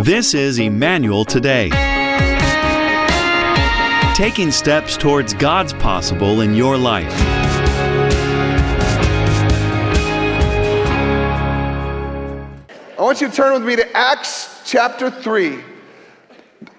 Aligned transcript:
This 0.00 0.34
is 0.34 0.58
Emmanuel 0.58 1.24
Today. 1.24 1.70
Taking 4.14 4.50
steps 4.50 4.94
towards 4.94 5.32
God's 5.32 5.72
possible 5.72 6.42
in 6.42 6.54
your 6.54 6.76
life. 6.76 7.10
I 12.92 12.96
want 12.98 13.22
you 13.22 13.28
to 13.28 13.34
turn 13.34 13.54
with 13.54 13.64
me 13.64 13.74
to 13.76 13.96
Acts 13.96 14.60
chapter 14.66 15.10
3. 15.10 15.60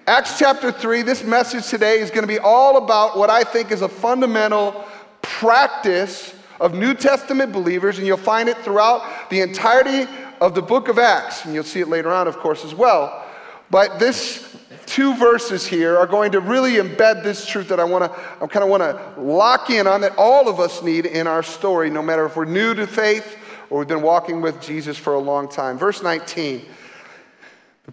Acts 0.06 0.38
chapter 0.38 0.70
3, 0.70 1.02
this 1.02 1.24
message 1.24 1.66
today 1.66 1.98
is 1.98 2.10
going 2.10 2.22
to 2.22 2.28
be 2.28 2.38
all 2.38 2.76
about 2.76 3.18
what 3.18 3.30
I 3.30 3.42
think 3.42 3.72
is 3.72 3.82
a 3.82 3.88
fundamental 3.88 4.84
practice 5.22 6.36
of 6.60 6.72
New 6.72 6.94
Testament 6.94 7.52
believers, 7.52 7.98
and 7.98 8.06
you'll 8.06 8.16
find 8.16 8.48
it 8.48 8.58
throughout 8.58 9.28
the 9.28 9.40
entirety 9.40 10.06
of 10.40 10.54
the 10.54 10.62
book 10.62 10.88
of 10.88 10.98
Acts, 10.98 11.44
and 11.44 11.54
you'll 11.54 11.64
see 11.64 11.80
it 11.80 11.88
later 11.88 12.10
on, 12.10 12.28
of 12.28 12.38
course, 12.38 12.64
as 12.64 12.74
well. 12.74 13.24
But 13.70 13.98
this 13.98 14.56
two 14.86 15.14
verses 15.14 15.66
here 15.66 15.98
are 15.98 16.06
going 16.06 16.32
to 16.32 16.40
really 16.40 16.74
embed 16.74 17.22
this 17.22 17.46
truth 17.46 17.68
that 17.68 17.78
I 17.78 17.84
want 17.84 18.04
to, 18.04 18.20
I 18.42 18.46
kind 18.46 18.64
of 18.64 18.70
want 18.70 18.82
to 18.82 19.20
lock 19.20 19.70
in 19.70 19.86
on 19.86 20.00
that 20.00 20.16
all 20.16 20.48
of 20.48 20.60
us 20.60 20.82
need 20.82 21.04
in 21.06 21.26
our 21.26 21.42
story, 21.42 21.90
no 21.90 22.02
matter 22.02 22.24
if 22.24 22.36
we're 22.36 22.46
new 22.46 22.74
to 22.74 22.86
faith 22.86 23.36
or 23.70 23.78
we've 23.78 23.88
been 23.88 24.02
walking 24.02 24.40
with 24.40 24.60
Jesus 24.62 24.96
for 24.96 25.14
a 25.14 25.18
long 25.18 25.48
time. 25.48 25.78
Verse 25.78 26.02
19. 26.02 26.64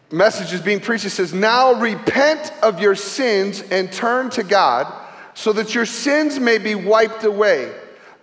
The 0.10 0.16
message 0.16 0.54
is 0.54 0.62
being 0.62 0.80
preached. 0.80 1.06
It 1.06 1.12
says, 1.12 1.34
Now 1.34 1.74
repent 1.74 2.52
of 2.62 2.80
your 2.80 2.96
sins 2.96 3.62
and 3.72 3.92
turn 3.92 4.30
to 4.32 4.44
God 4.44 4.92
so 5.34 5.52
that 5.54 5.76
your 5.76 5.86
sins 5.86 6.40
may 6.40 6.58
be 6.58 6.76
wiped 6.76 7.24
away. 7.24 7.74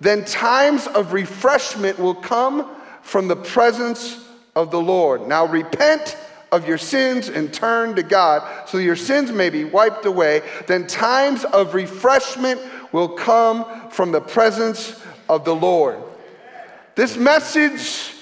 Then 0.00 0.24
times 0.24 0.86
of 0.86 1.12
refreshment 1.12 1.98
will 1.98 2.14
come 2.14 2.74
from 3.02 3.28
the 3.28 3.36
presence 3.36 4.18
of 4.54 4.70
the 4.70 4.80
Lord. 4.80 5.26
Now 5.26 5.46
repent 5.46 6.16
of 6.50 6.68
your 6.68 6.78
sins 6.78 7.28
and 7.28 7.52
turn 7.52 7.96
to 7.96 8.02
God 8.02 8.68
so 8.68 8.78
your 8.78 8.96
sins 8.96 9.32
may 9.32 9.50
be 9.50 9.64
wiped 9.64 10.04
away. 10.04 10.42
Then 10.66 10.86
times 10.86 11.44
of 11.44 11.74
refreshment 11.74 12.60
will 12.92 13.08
come 13.08 13.90
from 13.90 14.12
the 14.12 14.20
presence 14.20 15.00
of 15.28 15.44
the 15.44 15.54
Lord. 15.54 15.98
This 16.94 17.16
message 17.16 18.12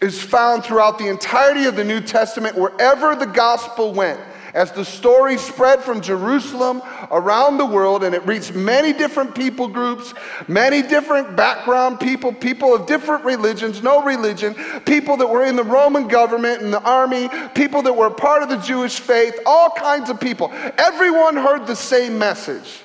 is 0.00 0.20
found 0.20 0.64
throughout 0.64 0.98
the 0.98 1.08
entirety 1.08 1.66
of 1.66 1.76
the 1.76 1.84
New 1.84 2.00
Testament, 2.00 2.56
wherever 2.56 3.14
the 3.14 3.26
gospel 3.26 3.94
went. 3.94 4.20
As 4.56 4.72
the 4.72 4.86
story 4.86 5.36
spread 5.36 5.82
from 5.82 6.00
Jerusalem 6.00 6.80
around 7.10 7.58
the 7.58 7.66
world, 7.66 8.02
and 8.02 8.14
it 8.14 8.26
reached 8.26 8.54
many 8.54 8.94
different 8.94 9.34
people 9.34 9.68
groups, 9.68 10.14
many 10.48 10.80
different 10.80 11.36
background 11.36 12.00
people, 12.00 12.32
people 12.32 12.74
of 12.74 12.86
different 12.86 13.22
religions, 13.26 13.82
no 13.82 14.02
religion, 14.02 14.54
people 14.86 15.18
that 15.18 15.26
were 15.26 15.44
in 15.44 15.56
the 15.56 15.62
Roman 15.62 16.08
government 16.08 16.62
and 16.62 16.72
the 16.72 16.80
army, 16.80 17.28
people 17.54 17.82
that 17.82 17.92
were 17.92 18.08
part 18.08 18.42
of 18.42 18.48
the 18.48 18.56
Jewish 18.56 18.98
faith, 18.98 19.38
all 19.44 19.68
kinds 19.72 20.08
of 20.08 20.18
people. 20.18 20.50
Everyone 20.78 21.36
heard 21.36 21.66
the 21.66 21.76
same 21.76 22.18
message. 22.18 22.80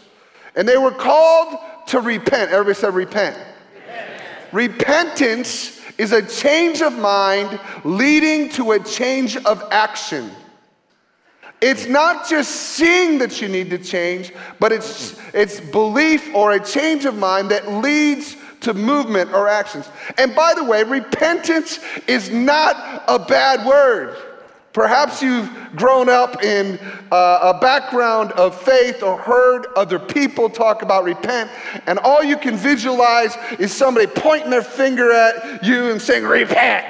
And 0.58 0.68
they 0.68 0.78
were 0.78 0.92
called 0.92 1.58
to 1.88 2.02
repent. 2.02 2.52
Everybody 2.52 2.78
said, 2.78 2.94
repent. 2.94 3.40
Repentance 4.52 5.80
is 5.98 6.12
a 6.12 6.22
change 6.22 6.82
of 6.82 7.00
mind 7.00 7.58
leading 7.86 8.50
to 8.50 8.74
a 8.74 8.80
change 8.80 9.38
of 9.38 9.64
action. 9.72 10.32
It's 11.62 11.86
not 11.86 12.28
just 12.28 12.52
seeing 12.52 13.20
that 13.20 13.40
you 13.40 13.48
need 13.48 13.70
to 13.70 13.78
change, 13.78 14.34
but 14.60 14.72
it's, 14.72 15.20
it's 15.34 15.60
belief 15.60 16.34
or 16.34 16.54
a 16.54 16.60
change 16.60 17.06
of 17.06 17.16
mind 17.16 17.52
that 17.52 17.72
leads 17.72 18.36
to 18.62 18.74
movement 18.74 19.32
or 19.34 19.48
actions. 19.48 19.88
And 20.18 20.36
by 20.36 20.54
the 20.56 20.64
way, 20.64 20.84
repentance 20.84 21.80
is 22.08 22.32
not 22.32 23.04
a 23.08 23.20
bad 23.20 23.66
word. 23.66 24.18
Perhaps 24.74 25.22
you've 25.22 25.50
grown 25.76 26.08
up 26.08 26.44
in 26.44 26.80
uh, 27.12 27.54
a 27.54 27.60
background 27.60 28.32
of 28.34 28.60
faith 28.62 29.04
or 29.04 29.18
heard 29.18 29.68
other 29.76 30.00
people 30.00 30.50
talk 30.50 30.82
about 30.82 31.04
repent, 31.04 31.52
and 31.88 32.00
all 32.00 32.24
you 32.24 32.38
can 32.38 32.56
visualize 32.56 33.36
is 33.60 33.74
somebody 33.74 34.08
pointing 34.08 34.50
their 34.50 34.64
finger 34.64 35.12
at 35.12 35.64
you 35.64 35.92
and 35.92 36.02
saying, 36.02 36.24
Repent. 36.24 36.88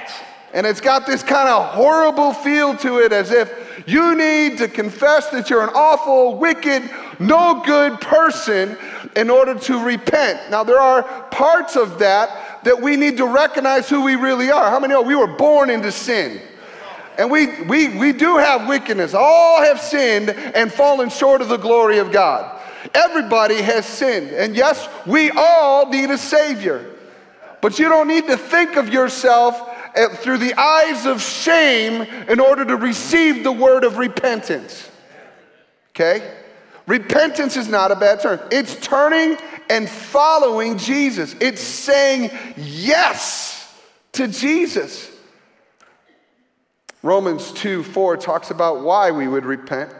And 0.53 0.67
it's 0.67 0.81
got 0.81 1.05
this 1.05 1.23
kind 1.23 1.47
of 1.47 1.73
horrible 1.73 2.33
feel 2.33 2.75
to 2.77 2.99
it 2.99 3.13
as 3.13 3.31
if 3.31 3.83
you 3.87 4.15
need 4.15 4.57
to 4.57 4.67
confess 4.67 5.29
that 5.29 5.49
you're 5.49 5.63
an 5.63 5.73
awful, 5.73 6.37
wicked, 6.37 6.89
no 7.19 7.63
good 7.65 8.01
person 8.01 8.77
in 9.15 9.29
order 9.29 9.55
to 9.55 9.83
repent. 9.83 10.51
Now, 10.51 10.63
there 10.63 10.79
are 10.79 11.03
parts 11.29 11.75
of 11.75 11.99
that 11.99 12.63
that 12.63 12.81
we 12.81 12.95
need 12.95 13.17
to 13.17 13.25
recognize 13.25 13.89
who 13.89 14.01
we 14.03 14.15
really 14.15 14.51
are. 14.51 14.69
How 14.69 14.79
many 14.79 14.93
know 14.93 15.01
we 15.01 15.15
were 15.15 15.35
born 15.35 15.69
into 15.69 15.91
sin? 15.91 16.41
And 17.17 17.29
we, 17.29 17.61
we, 17.63 17.97
we 17.97 18.13
do 18.13 18.37
have 18.37 18.67
wickedness. 18.67 19.13
All 19.13 19.61
have 19.61 19.79
sinned 19.79 20.29
and 20.29 20.71
fallen 20.71 21.09
short 21.09 21.41
of 21.41 21.49
the 21.49 21.57
glory 21.57 21.97
of 21.99 22.11
God. 22.11 22.59
Everybody 22.93 23.61
has 23.61 23.85
sinned. 23.85 24.31
And 24.31 24.55
yes, 24.55 24.89
we 25.05 25.31
all 25.31 25.89
need 25.89 26.09
a 26.09 26.17
Savior. 26.17 26.95
But 27.61 27.77
you 27.77 27.89
don't 27.89 28.07
need 28.07 28.27
to 28.27 28.37
think 28.37 28.75
of 28.75 28.89
yourself 28.89 29.69
Eh, 29.95 30.07
through 30.09 30.37
the 30.37 30.53
eyes 30.59 31.05
of 31.05 31.21
shame 31.21 32.03
in 32.29 32.39
order 32.39 32.63
to 32.63 32.75
receive 32.75 33.43
the 33.43 33.51
word 33.51 33.83
of 33.83 33.97
repentance. 33.97 34.89
Okay? 35.89 36.35
Repentance 36.87 37.57
is 37.57 37.67
not 37.67 37.91
a 37.91 37.95
bad 37.95 38.21
term. 38.21 38.39
It's 38.51 38.75
turning 38.75 39.37
and 39.69 39.89
following 39.89 40.77
Jesus, 40.77 41.35
it's 41.39 41.61
saying 41.61 42.31
yes 42.57 43.73
to 44.13 44.27
Jesus. 44.27 45.09
Romans 47.03 47.51
2 47.53 47.83
4 47.83 48.17
talks 48.17 48.51
about 48.51 48.81
why 48.81 49.11
we 49.11 49.27
would 49.27 49.45
repent. 49.45 49.93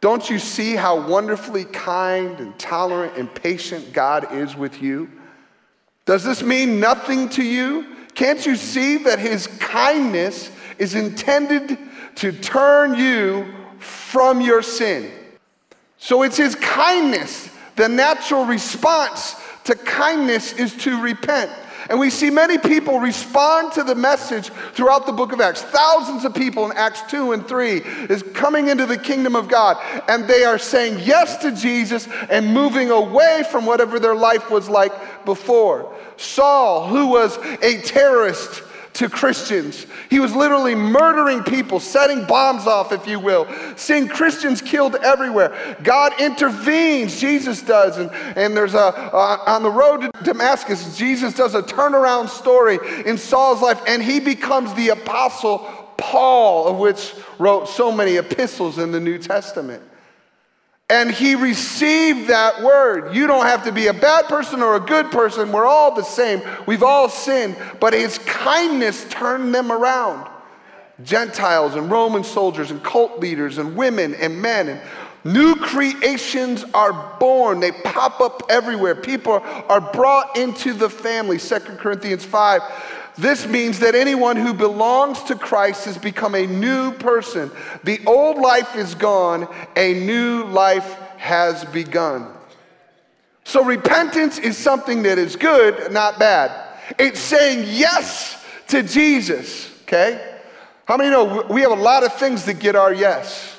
Don't 0.00 0.30
you 0.30 0.38
see 0.38 0.76
how 0.76 1.08
wonderfully 1.08 1.64
kind 1.64 2.38
and 2.38 2.56
tolerant 2.58 3.16
and 3.16 3.32
patient 3.34 3.92
God 3.92 4.32
is 4.32 4.56
with 4.56 4.80
you? 4.80 5.10
Does 6.04 6.22
this 6.22 6.42
mean 6.42 6.78
nothing 6.78 7.28
to 7.30 7.42
you? 7.42 7.95
Can't 8.16 8.44
you 8.46 8.56
see 8.56 8.96
that 9.04 9.18
His 9.18 9.46
kindness 9.46 10.50
is 10.78 10.94
intended 10.94 11.78
to 12.16 12.32
turn 12.32 12.98
you 12.98 13.46
from 13.78 14.40
your 14.40 14.62
sin? 14.62 15.12
So 15.98 16.22
it's 16.22 16.38
His 16.38 16.54
kindness. 16.56 17.50
The 17.76 17.88
natural 17.90 18.46
response 18.46 19.36
to 19.64 19.74
kindness 19.74 20.54
is 20.54 20.74
to 20.78 21.00
repent. 21.00 21.52
And 21.88 21.98
we 21.98 22.10
see 22.10 22.30
many 22.30 22.58
people 22.58 22.98
respond 22.98 23.72
to 23.72 23.82
the 23.82 23.94
message 23.94 24.48
throughout 24.72 25.06
the 25.06 25.12
book 25.12 25.32
of 25.32 25.40
Acts. 25.40 25.62
Thousands 25.62 26.24
of 26.24 26.34
people 26.34 26.70
in 26.70 26.76
Acts 26.76 27.02
2 27.10 27.32
and 27.32 27.46
3 27.46 27.76
is 28.08 28.22
coming 28.34 28.68
into 28.68 28.86
the 28.86 28.98
kingdom 28.98 29.36
of 29.36 29.48
God, 29.48 29.76
and 30.08 30.26
they 30.26 30.44
are 30.44 30.58
saying 30.58 31.00
yes 31.04 31.36
to 31.38 31.52
Jesus 31.52 32.08
and 32.30 32.52
moving 32.52 32.90
away 32.90 33.44
from 33.50 33.66
whatever 33.66 33.98
their 33.98 34.14
life 34.14 34.50
was 34.50 34.68
like 34.68 35.24
before. 35.24 35.94
Saul, 36.16 36.88
who 36.88 37.08
was 37.08 37.36
a 37.62 37.80
terrorist, 37.82 38.62
to 38.96 39.08
Christians. 39.10 39.86
He 40.08 40.20
was 40.20 40.34
literally 40.34 40.74
murdering 40.74 41.42
people, 41.42 41.80
setting 41.80 42.24
bombs 42.24 42.66
off, 42.66 42.92
if 42.92 43.06
you 43.06 43.20
will, 43.20 43.46
seeing 43.76 44.08
Christians 44.08 44.62
killed 44.62 44.96
everywhere. 44.96 45.76
God 45.82 46.18
intervenes, 46.20 47.20
Jesus 47.20 47.62
does. 47.62 47.98
And, 47.98 48.10
and 48.36 48.56
there's 48.56 48.74
a, 48.74 48.78
uh, 48.78 49.42
on 49.46 49.62
the 49.62 49.70
road 49.70 50.00
to 50.00 50.10
Damascus, 50.22 50.96
Jesus 50.96 51.34
does 51.34 51.54
a 51.54 51.62
turnaround 51.62 52.28
story 52.28 52.78
in 53.04 53.18
Saul's 53.18 53.60
life, 53.60 53.80
and 53.86 54.02
he 54.02 54.18
becomes 54.18 54.72
the 54.74 54.88
apostle 54.88 55.58
Paul, 55.98 56.68
of 56.68 56.78
which 56.78 57.14
wrote 57.38 57.68
so 57.68 57.92
many 57.92 58.16
epistles 58.16 58.78
in 58.78 58.92
the 58.92 59.00
New 59.00 59.18
Testament. 59.18 59.82
And 60.88 61.10
he 61.10 61.34
received 61.34 62.28
that 62.28 62.62
word. 62.62 63.14
You 63.14 63.26
don't 63.26 63.46
have 63.46 63.64
to 63.64 63.72
be 63.72 63.88
a 63.88 63.92
bad 63.92 64.26
person 64.26 64.62
or 64.62 64.76
a 64.76 64.80
good 64.80 65.10
person. 65.10 65.50
We're 65.50 65.66
all 65.66 65.94
the 65.94 66.04
same. 66.04 66.42
We've 66.66 66.84
all 66.84 67.08
sinned. 67.08 67.56
But 67.80 67.92
his 67.92 68.18
kindness 68.18 69.04
turned 69.08 69.52
them 69.52 69.72
around. 69.72 70.30
Gentiles 71.02 71.74
and 71.74 71.90
Roman 71.90 72.22
soldiers 72.22 72.70
and 72.70 72.82
cult 72.82 73.18
leaders 73.18 73.58
and 73.58 73.76
women 73.76 74.14
and 74.14 74.40
men 74.40 74.68
and 74.68 74.80
new 75.24 75.56
creations 75.56 76.64
are 76.72 77.16
born. 77.18 77.60
They 77.60 77.72
pop 77.72 78.20
up 78.20 78.44
everywhere. 78.48 78.94
People 78.94 79.40
are 79.42 79.80
brought 79.80 80.38
into 80.38 80.72
the 80.72 80.88
family. 80.88 81.38
2 81.38 81.58
Corinthians 81.78 82.24
5 82.24 82.62
this 83.18 83.46
means 83.46 83.78
that 83.78 83.94
anyone 83.94 84.36
who 84.36 84.52
belongs 84.52 85.22
to 85.24 85.34
Christ 85.34 85.86
has 85.86 85.96
become 85.96 86.34
a 86.34 86.46
new 86.46 86.92
person. 86.92 87.50
The 87.84 88.00
old 88.06 88.36
life 88.36 88.76
is 88.76 88.94
gone, 88.94 89.48
a 89.74 89.94
new 89.94 90.44
life 90.44 90.98
has 91.16 91.64
begun. 91.66 92.32
So, 93.44 93.64
repentance 93.64 94.38
is 94.38 94.56
something 94.56 95.04
that 95.04 95.18
is 95.18 95.36
good, 95.36 95.92
not 95.92 96.18
bad. 96.18 96.52
It's 96.98 97.20
saying 97.20 97.64
yes 97.68 98.44
to 98.68 98.82
Jesus, 98.82 99.70
okay? 99.82 100.40
How 100.84 100.96
many 100.96 101.10
know 101.10 101.46
we 101.48 101.62
have 101.62 101.70
a 101.70 101.82
lot 101.82 102.04
of 102.04 102.12
things 102.14 102.44
that 102.44 102.58
get 102.58 102.76
our 102.76 102.92
yes? 102.92 103.58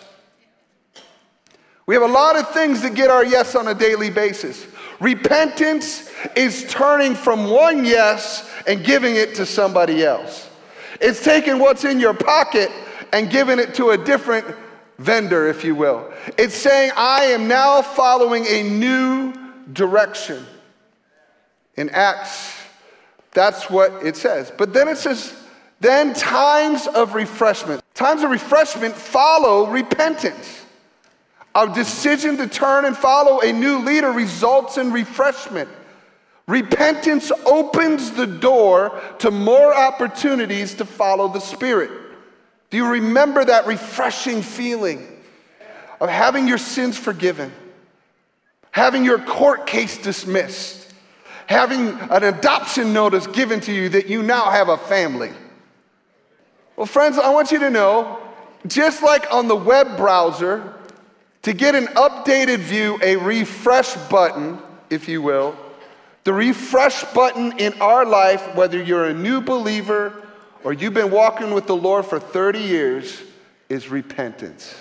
We 1.85 1.95
have 1.95 2.03
a 2.03 2.13
lot 2.13 2.35
of 2.35 2.51
things 2.51 2.81
that 2.81 2.95
get 2.95 3.09
our 3.09 3.23
yes 3.23 3.55
on 3.55 3.67
a 3.69 3.73
daily 3.73 4.09
basis. 4.09 4.67
Repentance 4.99 6.11
is 6.35 6.65
turning 6.69 7.15
from 7.15 7.49
one 7.49 7.85
yes 7.85 8.49
and 8.65 8.83
giving 8.83 9.15
it 9.15 9.35
to 9.35 9.45
somebody 9.45 10.03
else. 10.03 10.49
It's 10.99 11.23
taking 11.23 11.59
what's 11.59 11.83
in 11.83 11.99
your 11.99 12.13
pocket 12.13 12.71
and 13.13 13.29
giving 13.29 13.59
it 13.59 13.75
to 13.75 13.91
a 13.91 13.97
different 13.97 14.45
vendor, 14.97 15.47
if 15.47 15.63
you 15.63 15.75
will. 15.75 16.11
It's 16.37 16.55
saying, 16.55 16.91
I 16.95 17.25
am 17.25 17.47
now 17.47 17.81
following 17.81 18.45
a 18.47 18.63
new 18.63 19.33
direction. 19.73 20.45
In 21.75 21.89
Acts, 21.91 22.55
that's 23.31 23.69
what 23.69 23.91
it 24.03 24.15
says. 24.15 24.51
But 24.57 24.73
then 24.73 24.87
it 24.87 24.97
says, 24.97 25.35
then 25.79 26.13
times 26.15 26.87
of 26.87 27.13
refreshment. 27.13 27.83
Times 27.93 28.23
of 28.23 28.31
refreshment 28.31 28.95
follow 28.95 29.67
repentance. 29.67 30.65
Our 31.57 31.65
decision 31.65 32.37
to 32.37 32.45
turn 32.45 32.85
and 32.85 32.95
follow 32.95 33.39
a 33.39 33.51
new 33.51 33.79
leader 33.79 34.11
results 34.11 34.77
in 34.77 34.91
refreshment. 34.91 35.67
Repentance 36.47 37.31
opens 37.47 38.11
the 38.11 38.27
door 38.27 39.01
to 39.17 39.31
more 39.31 39.73
opportunities 39.73 40.75
to 40.75 40.85
follow 40.85 41.27
the 41.29 41.39
Spirit. 41.39 41.89
Do 42.69 42.77
you 42.77 42.87
remember 42.87 43.43
that 43.43 43.65
refreshing 43.65 44.43
feeling 44.43 45.07
of 45.99 46.09
having 46.09 46.47
your 46.47 46.59
sins 46.59 46.95
forgiven, 46.95 47.51
having 48.69 49.03
your 49.03 49.17
court 49.17 49.65
case 49.65 49.97
dismissed, 49.97 50.93
having 51.47 51.87
an 52.11 52.23
adoption 52.23 52.93
notice 52.93 53.25
given 53.25 53.61
to 53.61 53.73
you 53.73 53.89
that 53.89 54.05
you 54.05 54.21
now 54.21 54.51
have 54.51 54.69
a 54.69 54.77
family? 54.77 55.31
Well, 56.75 56.85
friends, 56.85 57.17
I 57.17 57.31
want 57.31 57.51
you 57.51 57.57
to 57.57 57.71
know 57.71 58.19
just 58.67 59.01
like 59.01 59.33
on 59.33 59.47
the 59.47 59.55
web 59.55 59.97
browser, 59.97 60.75
to 61.43 61.53
get 61.53 61.75
an 61.75 61.87
updated 61.87 62.59
view, 62.59 62.99
a 63.01 63.15
refresh 63.15 63.95
button, 64.09 64.59
if 64.89 65.07
you 65.07 65.21
will, 65.21 65.55
the 66.23 66.33
refresh 66.33 67.03
button 67.13 67.57
in 67.57 67.73
our 67.81 68.05
life, 68.05 68.53
whether 68.55 68.81
you're 68.81 69.05
a 69.05 69.13
new 69.13 69.39
believer 69.39 70.13
or 70.63 70.73
you've 70.73 70.93
been 70.93 71.11
walking 71.11 71.53
with 71.53 71.67
the 71.67 71.75
Lord 71.75 72.05
for 72.05 72.19
30 72.19 72.59
years, 72.59 73.21
is 73.69 73.89
repentance. 73.89 74.75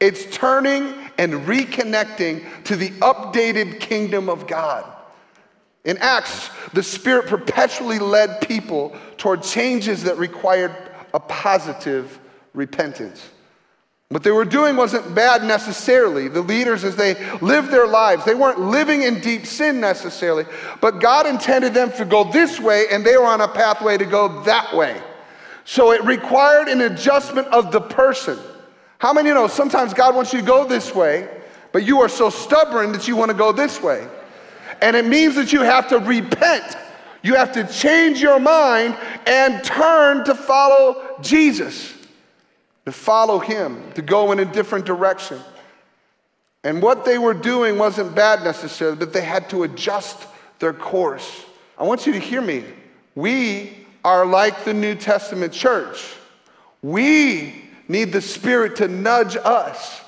It's 0.00 0.24
turning 0.34 0.94
and 1.18 1.34
reconnecting 1.46 2.64
to 2.64 2.76
the 2.76 2.90
updated 3.00 3.80
kingdom 3.80 4.30
of 4.30 4.46
God. 4.46 4.90
In 5.84 5.98
Acts, 5.98 6.50
the 6.72 6.82
Spirit 6.82 7.26
perpetually 7.26 7.98
led 7.98 8.40
people 8.40 8.96
toward 9.18 9.42
changes 9.42 10.04
that 10.04 10.16
required 10.16 10.74
a 11.12 11.20
positive 11.20 12.18
repentance. 12.54 13.28
What 14.10 14.24
they 14.24 14.32
were 14.32 14.44
doing 14.44 14.74
wasn't 14.74 15.14
bad 15.14 15.44
necessarily. 15.44 16.26
The 16.26 16.40
leaders, 16.40 16.82
as 16.82 16.96
they 16.96 17.14
lived 17.38 17.70
their 17.70 17.86
lives, 17.86 18.24
they 18.24 18.34
weren't 18.34 18.58
living 18.58 19.02
in 19.02 19.20
deep 19.20 19.46
sin 19.46 19.80
necessarily, 19.80 20.46
but 20.80 20.98
God 20.98 21.28
intended 21.28 21.74
them 21.74 21.92
to 21.92 22.04
go 22.04 22.24
this 22.24 22.58
way, 22.58 22.86
and 22.90 23.06
they 23.06 23.16
were 23.16 23.26
on 23.26 23.40
a 23.40 23.46
pathway 23.46 23.96
to 23.98 24.04
go 24.04 24.42
that 24.42 24.74
way. 24.74 25.00
So 25.64 25.92
it 25.92 26.02
required 26.02 26.66
an 26.66 26.80
adjustment 26.80 27.46
of 27.48 27.70
the 27.70 27.80
person. 27.80 28.36
How 28.98 29.12
many 29.12 29.30
know 29.30 29.46
sometimes 29.46 29.94
God 29.94 30.16
wants 30.16 30.32
you 30.32 30.40
to 30.40 30.46
go 30.46 30.66
this 30.66 30.92
way, 30.92 31.28
but 31.70 31.84
you 31.84 32.00
are 32.00 32.08
so 32.08 32.30
stubborn 32.30 32.90
that 32.90 33.06
you 33.06 33.14
want 33.14 33.30
to 33.30 33.36
go 33.36 33.52
this 33.52 33.80
way? 33.80 34.08
And 34.82 34.96
it 34.96 35.06
means 35.06 35.36
that 35.36 35.52
you 35.52 35.62
have 35.62 35.88
to 35.88 36.00
repent. 36.00 36.76
You 37.22 37.36
have 37.36 37.52
to 37.52 37.64
change 37.64 38.20
your 38.20 38.40
mind 38.40 38.98
and 39.28 39.62
turn 39.62 40.24
to 40.24 40.34
follow 40.34 41.16
Jesus 41.20 41.99
to 42.84 42.92
follow 42.92 43.38
him, 43.38 43.92
to 43.94 44.02
go 44.02 44.32
in 44.32 44.38
a 44.38 44.44
different 44.44 44.84
direction. 44.84 45.40
And 46.64 46.82
what 46.82 47.04
they 47.04 47.18
were 47.18 47.34
doing 47.34 47.78
wasn't 47.78 48.14
bad 48.14 48.42
necessarily, 48.44 48.96
but 48.96 49.12
they 49.12 49.22
had 49.22 49.48
to 49.50 49.62
adjust 49.62 50.26
their 50.58 50.72
course. 50.72 51.44
I 51.78 51.84
want 51.84 52.06
you 52.06 52.12
to 52.12 52.18
hear 52.18 52.42
me. 52.42 52.64
We 53.14 53.86
are 54.04 54.26
like 54.26 54.64
the 54.64 54.74
New 54.74 54.94
Testament 54.94 55.52
church. 55.52 56.14
We 56.82 57.54
need 57.88 58.12
the 58.12 58.20
Spirit 58.20 58.76
to 58.76 58.88
nudge 58.88 59.36
us. 59.36 60.00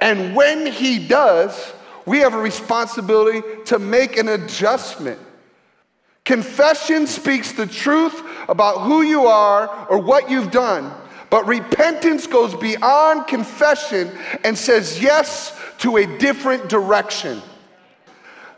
And 0.00 0.34
when 0.34 0.66
He 0.66 1.06
does, 1.06 1.72
we 2.06 2.18
have 2.18 2.34
a 2.34 2.38
responsibility 2.38 3.42
to 3.66 3.78
make 3.78 4.16
an 4.16 4.28
adjustment. 4.28 5.18
Confession 6.24 7.06
speaks 7.06 7.52
the 7.52 7.66
truth 7.66 8.22
about 8.48 8.82
who 8.82 9.02
you 9.02 9.26
are 9.26 9.86
or 9.88 9.98
what 9.98 10.30
you've 10.30 10.50
done. 10.50 10.92
But 11.30 11.46
repentance 11.46 12.26
goes 12.26 12.54
beyond 12.54 13.26
confession 13.26 14.10
and 14.44 14.56
says 14.56 15.02
yes 15.02 15.58
to 15.78 15.98
a 15.98 16.18
different 16.18 16.68
direction. 16.68 17.42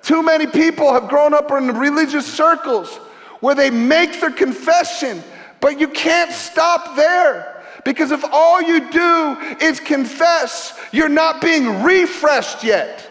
Too 0.03 0.23
many 0.23 0.47
people 0.47 0.93
have 0.93 1.09
grown 1.09 1.35
up 1.35 1.51
in 1.51 1.77
religious 1.77 2.27
circles 2.27 2.97
where 3.41 3.55
they 3.55 3.71
make 3.71 4.21
their 4.21 4.31
confession, 4.31 5.23
but 5.61 5.81
you 5.81 5.89
can't 5.89 6.33
stop 6.33 6.97
there. 6.97 7.63
Because 7.85 8.11
if 8.11 8.23
all 8.31 8.61
you 8.63 8.91
do 8.91 9.37
is 9.61 9.81
confess, 9.81 10.79
you're 10.93 11.09
not 11.09 11.41
being 11.41 11.83
refreshed 11.83 12.63
yet. 12.63 13.07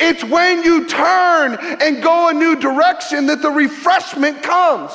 It's 0.00 0.22
when 0.22 0.62
you 0.62 0.86
turn 0.86 1.58
and 1.80 2.02
go 2.02 2.28
a 2.28 2.32
new 2.32 2.54
direction 2.56 3.26
that 3.26 3.42
the 3.42 3.50
refreshment 3.50 4.42
comes. 4.42 4.92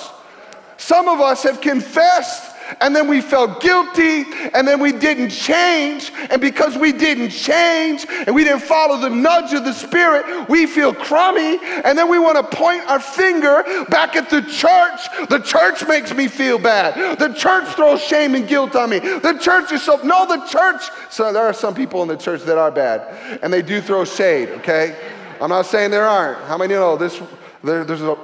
Some 0.77 1.07
of 1.07 1.19
us 1.19 1.43
have 1.43 1.59
confessed 1.59 2.52
and 2.81 2.95
then 2.95 3.07
we 3.07 3.21
felt 3.21 3.61
guilty, 3.61 4.25
and 4.53 4.67
then 4.67 4.79
we 4.79 4.91
didn't 4.91 5.29
change. 5.29 6.11
And 6.29 6.41
because 6.41 6.77
we 6.77 6.91
didn't 6.91 7.29
change 7.29 8.05
and 8.09 8.35
we 8.35 8.43
didn't 8.43 8.63
follow 8.63 8.99
the 8.99 9.09
nudge 9.09 9.53
of 9.53 9.63
the 9.63 9.73
Spirit, 9.73 10.49
we 10.49 10.65
feel 10.65 10.93
crummy, 10.93 11.59
and 11.83 11.97
then 11.97 12.09
we 12.09 12.19
want 12.19 12.37
to 12.37 12.55
point 12.55 12.81
our 12.87 12.99
finger 12.99 13.63
back 13.89 14.15
at 14.15 14.29
the 14.29 14.41
church. 14.41 15.29
The 15.29 15.39
church 15.39 15.87
makes 15.87 16.13
me 16.13 16.27
feel 16.27 16.57
bad. 16.59 17.19
The 17.19 17.33
church 17.33 17.67
throws 17.75 18.01
shame 18.01 18.35
and 18.35 18.47
guilt 18.47 18.75
on 18.75 18.89
me. 18.89 18.99
The 18.99 19.37
church 19.41 19.71
is 19.71 19.81
so, 19.81 19.97
no, 20.03 20.25
the 20.25 20.45
church. 20.47 20.83
So 21.09 21.31
there 21.31 21.43
are 21.43 21.53
some 21.53 21.75
people 21.75 22.01
in 22.01 22.07
the 22.07 22.17
church 22.17 22.41
that 22.43 22.57
are 22.57 22.71
bad, 22.71 23.39
and 23.43 23.51
they 23.51 23.61
do 23.61 23.81
throw 23.81 24.05
shade, 24.05 24.49
okay? 24.49 24.95
I'm 25.41 25.49
not 25.49 25.65
saying 25.65 25.91
there 25.91 26.07
aren't. 26.07 26.43
How 26.45 26.57
many 26.57 26.73
know 26.73 26.95
this? 26.95 27.21
There, 27.63 27.83
there's 27.83 28.01
a 28.01 28.17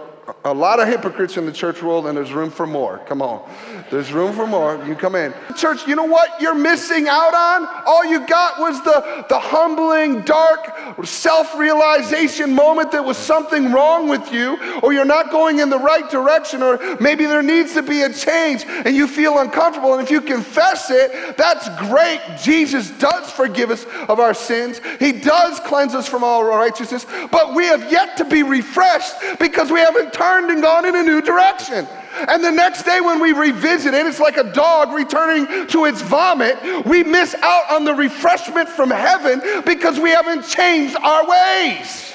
a 0.46 0.54
lot 0.54 0.80
of 0.80 0.88
hypocrites 0.88 1.38
in 1.38 1.46
the 1.46 1.52
church 1.52 1.82
world, 1.82 2.08
and 2.08 2.18
there's 2.18 2.34
room 2.34 2.50
for 2.50 2.68
more. 2.68 3.00
Come 3.08 3.22
on. 3.22 3.50
There's 3.90 4.12
room 4.12 4.34
for 4.34 4.46
more. 4.46 4.84
You 4.86 4.96
come 4.96 5.16
in. 5.16 5.34
Church, 5.56 5.88
you 5.88 5.96
know 5.96 6.06
what 6.06 6.42
you're 6.42 6.56
missing 6.56 7.08
out 7.08 7.34
on? 7.34 7.68
All 7.86 8.06
you 8.06 8.26
got 8.28 8.60
was 8.60 8.82
the, 8.84 9.26
the 9.30 9.40
humbling, 9.40 10.22
dark, 10.22 11.06
self 11.06 11.56
realization 11.56 12.54
moment 12.54 12.92
that 12.92 13.04
was 13.04 13.18
something 13.18 13.72
wrong 13.72 14.08
with 14.08 14.32
you, 14.32 14.58
or 14.82 14.94
you're 14.94 15.06
not 15.06 15.32
going 15.32 15.60
in 15.60 15.70
the 15.70 15.80
right 15.80 16.10
direction, 16.10 16.62
or 16.62 16.80
maybe 17.00 17.26
there 17.26 17.44
needs 17.44 17.74
to 17.74 17.82
be 17.82 18.04
a 18.04 18.14
change 18.14 18.66
and 18.68 18.96
you 18.96 19.08
feel 19.08 19.40
uncomfortable. 19.40 19.94
And 19.94 20.04
if 20.04 20.12
you 20.12 20.22
confess 20.22 20.90
it, 20.92 21.38
that's 21.38 21.68
great. 21.88 22.20
Jesus 22.42 22.92
does 22.92 23.32
forgive 23.32 23.72
us 23.72 23.86
of 24.08 24.20
our 24.20 24.34
sins, 24.34 24.82
He 25.00 25.12
does 25.12 25.60
cleanse 25.62 25.96
us 25.96 26.08
from 26.08 26.24
all 26.24 26.44
righteousness, 26.44 27.06
but 27.32 27.56
we 27.56 27.66
have 27.66 27.92
yet 27.92 28.18
to 28.18 28.26
be 28.26 28.44
refreshed 28.44 29.14
because 29.40 29.72
we 29.72 29.80
haven't 29.80 30.14
turned 30.20 30.52
and 30.52 30.62
gone 30.62 30.86
in 30.86 30.96
a 30.96 31.04
new 31.04 31.22
direction. 31.22 31.88
And 32.28 32.44
the 32.44 32.52
next 32.52 32.84
day, 32.84 33.00
when 33.00 33.22
we 33.22 33.32
revisit 33.32 33.94
it, 33.94 34.06
it's 34.06 34.20
like 34.20 34.36
a 34.36 34.52
dog 34.52 34.92
returning 34.92 35.68
to 35.68 35.86
its 35.86 36.02
vomit. 36.02 36.86
We 36.86 37.04
miss 37.04 37.34
out 37.36 37.72
on 37.72 37.86
the 37.86 37.94
refreshment 37.94 38.68
from 38.68 38.90
heaven 38.90 39.64
because 39.66 39.98
we 40.00 40.10
haven't 40.10 40.46
changed 40.46 40.98
our 40.98 41.26
ways. 41.26 42.14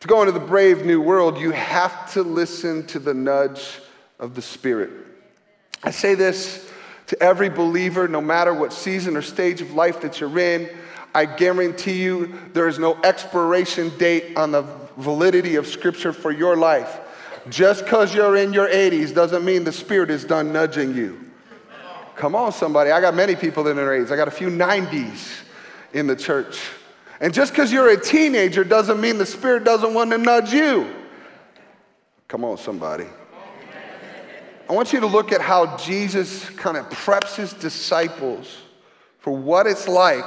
To 0.00 0.08
go 0.08 0.20
into 0.20 0.32
the 0.32 0.40
brave 0.40 0.84
new 0.84 1.00
world, 1.00 1.38
you 1.38 1.50
have 1.52 2.12
to 2.12 2.22
listen 2.22 2.86
to 2.88 2.98
the 2.98 3.14
nudge 3.14 3.80
of 4.18 4.34
the 4.34 4.42
Spirit. 4.42 4.90
I 5.82 5.90
say 5.90 6.14
this 6.14 6.70
to 7.06 7.22
every 7.22 7.48
believer, 7.48 8.08
no 8.08 8.20
matter 8.20 8.52
what 8.54 8.72
season 8.72 9.16
or 9.16 9.22
stage 9.22 9.60
of 9.60 9.72
life 9.72 10.00
that 10.02 10.20
you're 10.20 10.38
in. 10.38 10.70
I 11.14 11.24
guarantee 11.24 12.02
you 12.02 12.34
there 12.52 12.68
is 12.68 12.78
no 12.78 12.96
expiration 13.02 13.96
date 13.98 14.36
on 14.36 14.52
the 14.52 14.62
validity 14.96 15.56
of 15.56 15.66
Scripture 15.66 16.12
for 16.12 16.30
your 16.30 16.56
life. 16.56 17.00
Just 17.48 17.84
because 17.84 18.14
you're 18.14 18.36
in 18.36 18.52
your 18.52 18.68
80s 18.68 19.14
doesn't 19.14 19.44
mean 19.44 19.64
the 19.64 19.72
Spirit 19.72 20.10
is 20.10 20.24
done 20.24 20.52
nudging 20.52 20.94
you. 20.94 21.30
Come 22.16 22.34
on, 22.34 22.52
somebody. 22.52 22.90
I 22.90 23.00
got 23.00 23.14
many 23.14 23.34
people 23.34 23.66
in 23.66 23.76
their 23.76 23.88
80s. 23.88 24.10
I 24.10 24.16
got 24.16 24.28
a 24.28 24.32
few 24.32 24.48
90s 24.48 25.42
in 25.92 26.06
the 26.06 26.14
church. 26.14 26.60
And 27.20 27.34
just 27.34 27.52
because 27.52 27.72
you're 27.72 27.88
a 27.88 28.00
teenager 28.00 28.62
doesn't 28.62 29.00
mean 29.00 29.18
the 29.18 29.26
Spirit 29.26 29.64
doesn't 29.64 29.94
want 29.94 30.10
to 30.10 30.18
nudge 30.18 30.52
you. 30.52 30.94
Come 32.28 32.44
on, 32.44 32.58
somebody. 32.58 33.06
I 34.68 34.72
want 34.72 34.92
you 34.92 35.00
to 35.00 35.06
look 35.06 35.32
at 35.32 35.40
how 35.40 35.76
Jesus 35.78 36.48
kind 36.50 36.76
of 36.76 36.88
preps 36.90 37.34
his 37.34 37.52
disciples 37.52 38.58
for 39.18 39.32
what 39.36 39.66
it's 39.66 39.88
like 39.88 40.24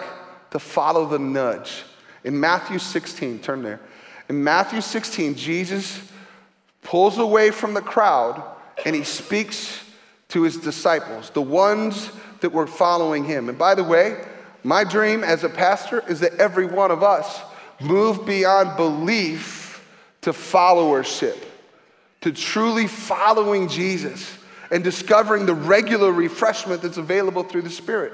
to 0.54 0.60
follow 0.60 1.08
the 1.08 1.20
nudge. 1.20 1.84
In 2.24 2.40
Matthew 2.40 2.78
16, 2.78 3.40
turn 3.40 3.64
there. 3.64 3.80
In 4.30 4.44
Matthew 4.44 4.82
16, 4.82 5.34
Jesus 5.36 6.00
pulls 6.84 7.18
away 7.18 7.50
from 7.50 7.74
the 7.74 7.82
crowd 7.82 8.42
and 8.86 8.96
he 8.96 9.04
speaks 9.04 9.84
to 10.30 10.44
his 10.44 10.58
disciples, 10.58 11.32
the 11.32 11.42
ones 11.42 12.12
that 12.42 12.52
were 12.52 12.68
following 12.68 13.26
him. 13.26 13.50
And 13.50 13.58
by 13.58 13.74
the 13.74 13.84
way, 13.84 14.24
my 14.64 14.84
dream 14.84 15.24
as 15.24 15.44
a 15.44 15.50
pastor 15.50 16.04
is 16.08 16.20
that 16.20 16.36
every 16.36 16.68
one 16.68 16.92
of 16.92 17.02
us 17.02 17.42
move 17.82 18.24
beyond 18.26 18.78
belief 18.78 19.84
to 20.22 20.32
followership. 20.32 21.38
to 22.22 22.32
truly 22.32 22.88
following 22.88 23.68
Jesus 23.68 24.38
and 24.72 24.82
discovering 24.82 25.46
the 25.46 25.54
regular 25.54 26.12
refreshment 26.12 26.82
that's 26.82 26.96
available 26.96 27.44
through 27.44 27.64
the 27.64 27.70
Spirit. 27.70 28.14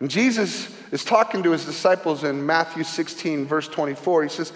And 0.00 0.10
Jesus 0.10 0.74
is 0.92 1.04
talking 1.04 1.42
to 1.42 1.52
his 1.52 1.64
disciples 1.64 2.24
in 2.24 2.44
Matthew 2.44 2.84
16, 2.84 3.46
verse 3.46 3.68
24. 3.68 4.24
He 4.24 4.28
says, 4.28 4.52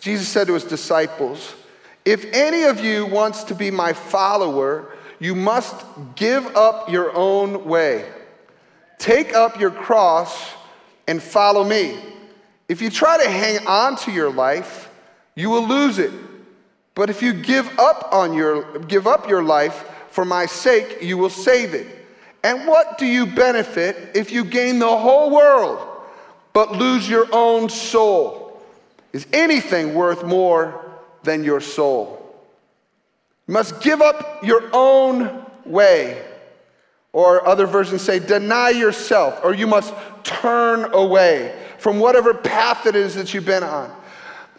Jesus 0.00 0.28
said 0.28 0.46
to 0.46 0.54
his 0.54 0.64
disciples, 0.64 1.54
If 2.04 2.24
any 2.32 2.64
of 2.64 2.80
you 2.80 3.06
wants 3.06 3.44
to 3.44 3.54
be 3.54 3.70
my 3.70 3.92
follower, 3.92 4.92
you 5.18 5.34
must 5.34 5.84
give 6.14 6.44
up 6.56 6.90
your 6.90 7.14
own 7.16 7.64
way. 7.64 8.08
Take 8.98 9.34
up 9.34 9.58
your 9.58 9.70
cross 9.70 10.52
and 11.06 11.22
follow 11.22 11.64
me. 11.64 11.98
If 12.68 12.80
you 12.80 12.90
try 12.90 13.22
to 13.22 13.28
hang 13.28 13.66
on 13.66 13.96
to 13.98 14.12
your 14.12 14.30
life, 14.30 14.90
you 15.34 15.50
will 15.50 15.66
lose 15.66 15.98
it. 15.98 16.12
But 16.94 17.10
if 17.10 17.22
you 17.22 17.32
give 17.32 17.78
up 17.78 18.08
on 18.12 18.34
your 18.34 18.78
give 18.80 19.06
up 19.06 19.28
your 19.28 19.42
life 19.42 19.84
for 20.10 20.24
my 20.24 20.46
sake, 20.46 20.98
you 21.02 21.18
will 21.18 21.30
save 21.30 21.74
it. 21.74 21.86
And 22.44 22.66
what 22.66 22.98
do 22.98 23.06
you 23.06 23.24
benefit 23.24 24.10
if 24.14 24.30
you 24.30 24.44
gain 24.44 24.78
the 24.78 24.96
whole 24.96 25.30
world 25.30 25.84
but 26.52 26.72
lose 26.72 27.08
your 27.08 27.26
own 27.32 27.70
soul? 27.70 28.62
Is 29.14 29.26
anything 29.32 29.94
worth 29.94 30.24
more 30.24 30.84
than 31.22 31.42
your 31.42 31.60
soul? 31.60 32.20
You 33.48 33.54
must 33.54 33.80
give 33.80 34.02
up 34.02 34.44
your 34.44 34.68
own 34.74 35.46
way. 35.64 36.22
Or 37.14 37.46
other 37.46 37.66
versions 37.66 38.02
say, 38.02 38.18
deny 38.18 38.70
yourself, 38.70 39.40
or 39.44 39.54
you 39.54 39.66
must 39.66 39.94
turn 40.24 40.92
away 40.92 41.56
from 41.78 42.00
whatever 42.00 42.34
path 42.34 42.86
it 42.86 42.96
is 42.96 43.14
that 43.14 43.32
you've 43.32 43.46
been 43.46 43.62
on. 43.62 43.94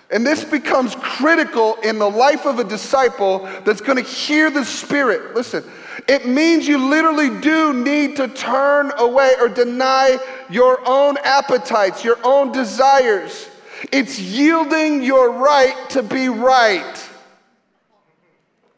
And 0.09 0.25
this 0.25 0.43
becomes 0.43 0.95
critical 0.95 1.75
in 1.83 1.99
the 1.99 2.09
life 2.09 2.45
of 2.45 2.59
a 2.59 2.63
disciple 2.63 3.39
that's 3.65 3.81
going 3.81 4.03
to 4.03 4.09
hear 4.09 4.49
the 4.49 4.63
Spirit. 4.63 5.35
Listen, 5.35 5.63
it 6.07 6.27
means 6.27 6.67
you 6.67 6.77
literally 6.77 7.39
do 7.39 7.73
need 7.73 8.17
to 8.17 8.27
turn 8.27 8.91
away 8.97 9.33
or 9.39 9.47
deny 9.47 10.17
your 10.49 10.79
own 10.85 11.17
appetites, 11.23 12.03
your 12.03 12.17
own 12.23 12.51
desires. 12.51 13.49
It's 13.91 14.19
yielding 14.19 15.03
your 15.03 15.31
right 15.31 15.89
to 15.91 16.03
be 16.03 16.29
right. 16.29 17.09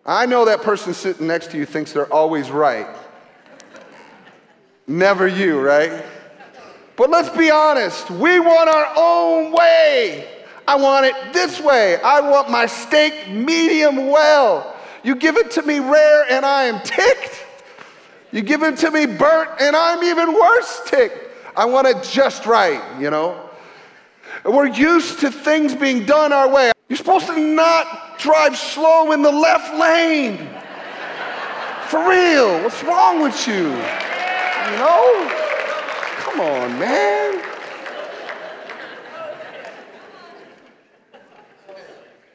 I 0.06 0.26
know 0.26 0.46
that 0.46 0.62
person 0.62 0.94
sitting 0.94 1.28
next 1.28 1.52
to 1.52 1.58
you 1.58 1.66
thinks 1.66 1.92
they're 1.92 2.12
always 2.12 2.50
right. 2.50 2.88
Never 4.88 5.28
you, 5.28 5.60
right? 5.60 6.06
But 6.96 7.10
let's 7.10 7.30
be 7.30 7.52
honest, 7.52 8.10
we 8.10 8.40
want 8.40 8.70
our 8.70 8.94
own 8.96 9.52
way. 9.52 10.28
I 10.68 10.76
want 10.76 11.06
it 11.06 11.34
this 11.34 11.60
way. 11.60 12.02
I 12.02 12.22
want 12.22 12.50
my 12.50 12.66
steak 12.66 13.30
medium 13.30 14.08
well. 14.08 14.77
You 15.08 15.16
give 15.16 15.38
it 15.38 15.52
to 15.52 15.62
me 15.62 15.80
rare 15.80 16.30
and 16.30 16.46
I 16.46 16.66
am 16.66 16.82
ticked. 16.84 17.46
You 18.34 18.42
give 18.42 18.62
it 18.62 18.76
to 18.80 18.92
me 18.92 19.06
burnt 19.06 19.52
and 19.62 19.74
I'm 19.74 20.04
even 20.04 20.34
worse 20.34 20.82
ticked. 20.86 21.18
I 21.56 21.64
want 21.64 21.88
it 21.88 22.04
just 22.04 22.46
right, 22.46 22.82
you 23.00 23.10
know? 23.10 23.50
We're 24.44 24.68
used 24.68 25.22
to 25.22 25.32
things 25.32 25.74
being 25.74 26.06
done 26.06 26.34
our 26.34 26.50
way. 26.50 26.74
You're 26.90 26.98
supposed 26.98 27.28
to 27.28 27.40
not 27.40 28.20
drive 28.20 28.58
slow 28.58 29.14
in 29.14 29.22
the 29.22 29.32
left 29.32 29.74
lane. 29.80 30.40
For 31.88 32.00
real, 32.00 32.62
what's 32.64 32.84
wrong 32.84 33.22
with 33.24 33.48
you? 33.48 33.64
You 33.64 34.78
know? 34.78 35.32
Come 36.18 36.42
on, 36.42 36.80
man. 36.80 37.42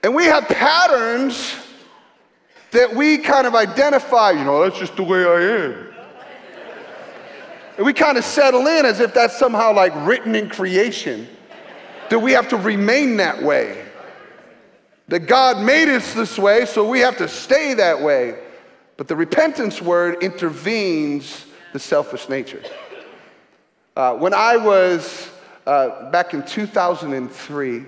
And 0.03 0.15
we 0.15 0.25
have 0.25 0.49
patterns 0.49 1.62
that 2.73 2.95
we 2.95 3.19
kind 3.19 3.47
of 3.47 3.55
identify, 3.55 4.31
you 4.33 4.45
know, 4.45 4.63
that's 4.63 4.79
just 4.79 4.97
the 4.97 5.03
way 5.03 5.25
I 5.25 5.65
am. 5.65 5.89
And 7.77 7.87
we 7.87 7.93
kind 7.93 8.19
of 8.19 8.25
settle 8.25 8.67
in 8.67 8.85
as 8.85 9.01
if 9.01 9.15
that's 9.15 9.39
somehow 9.39 9.75
like 9.75 9.93
written 10.07 10.35
in 10.35 10.49
creation, 10.49 11.29
that 12.11 12.19
we 12.19 12.33
have 12.33 12.49
to 12.49 12.57
remain 12.57 13.17
that 13.19 13.43
way. 13.43 13.85
That 15.09 15.21
God 15.21 15.65
made 15.65 15.89
us 15.89 16.15
this 16.15 16.39
way, 16.39 16.65
so 16.65 16.89
we 16.89 17.01
have 17.01 17.19
to 17.19 17.29
stay 17.29 17.75
that 17.75 18.01
way. 18.01 18.39
But 18.97 19.09
the 19.09 19.17
repentance 19.17 19.81
word 19.83 20.23
intervenes 20.23 21.47
the 21.73 21.79
selfish 21.79 22.29
nature. 22.29 22.63
Uh, 23.97 24.15
when 24.17 24.33
I 24.33 24.57
was 24.57 25.31
uh, 25.67 26.11
back 26.11 26.33
in 26.33 26.43
2003, 26.45 27.85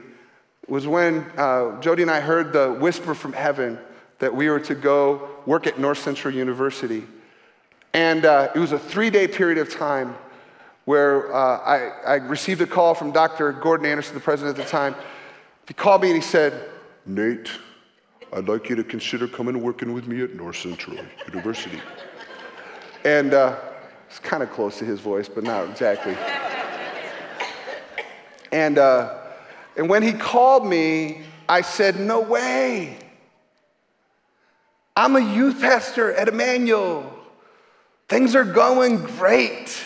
was 0.68 0.86
when 0.86 1.20
uh, 1.36 1.80
Jody 1.80 2.02
and 2.02 2.10
I 2.10 2.20
heard 2.20 2.52
the 2.52 2.72
whisper 2.72 3.14
from 3.14 3.32
heaven 3.32 3.78
that 4.24 4.34
we 4.34 4.48
were 4.48 4.58
to 4.58 4.74
go 4.74 5.28
work 5.44 5.66
at 5.66 5.78
North 5.78 5.98
Central 5.98 6.32
University. 6.32 7.04
And 7.92 8.24
uh, 8.24 8.48
it 8.54 8.58
was 8.58 8.72
a 8.72 8.78
three 8.78 9.10
day 9.10 9.28
period 9.28 9.58
of 9.58 9.70
time 9.70 10.16
where 10.86 11.30
uh, 11.34 11.58
I, 11.58 11.76
I, 12.06 12.14
received 12.14 12.62
a 12.62 12.66
call 12.66 12.94
from 12.94 13.12
Dr. 13.12 13.52
Gordon 13.52 13.84
Anderson, 13.84 14.14
the 14.14 14.20
president 14.20 14.58
at 14.58 14.64
the 14.64 14.70
time. 14.70 14.94
He 15.68 15.74
called 15.74 16.00
me 16.00 16.08
and 16.08 16.16
he 16.16 16.22
said, 16.22 16.70
Nate, 17.04 17.50
I'd 18.32 18.48
like 18.48 18.70
you 18.70 18.76
to 18.76 18.84
consider 18.84 19.28
coming 19.28 19.60
working 19.60 19.92
with 19.92 20.06
me 20.06 20.22
at 20.22 20.34
North 20.34 20.56
Central 20.56 20.96
University. 21.26 21.78
and 23.04 23.34
uh, 23.34 23.58
it's 24.08 24.20
kind 24.20 24.42
of 24.42 24.50
close 24.50 24.78
to 24.78 24.86
his 24.86 25.00
voice, 25.00 25.28
but 25.28 25.44
not 25.44 25.68
exactly. 25.68 26.16
and 28.52 28.78
uh, 28.78 29.18
and 29.76 29.86
when 29.86 30.02
he 30.02 30.14
called 30.14 30.66
me, 30.66 31.24
I 31.46 31.60
said, 31.60 32.00
No 32.00 32.22
way. 32.22 33.03
I'm 34.96 35.16
a 35.16 35.34
youth 35.34 35.60
pastor 35.60 36.12
at 36.12 36.28
Emmanuel. 36.28 37.12
Things 38.08 38.34
are 38.34 38.44
going 38.44 38.98
great. 38.98 39.82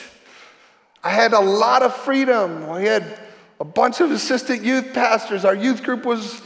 I 1.03 1.11
had 1.11 1.33
a 1.33 1.41
lot 1.41 1.83
of 1.83 1.95
freedom. 1.97 2.69
We 2.69 2.85
had 2.85 3.19
a 3.61 3.65
bunch 3.65 4.01
of 4.01 4.11
assistant 4.11 4.63
youth 4.63 4.93
pastors. 4.93 5.45
Our 5.45 5.55
youth 5.55 5.83
group 5.83 6.05
was 6.05 6.43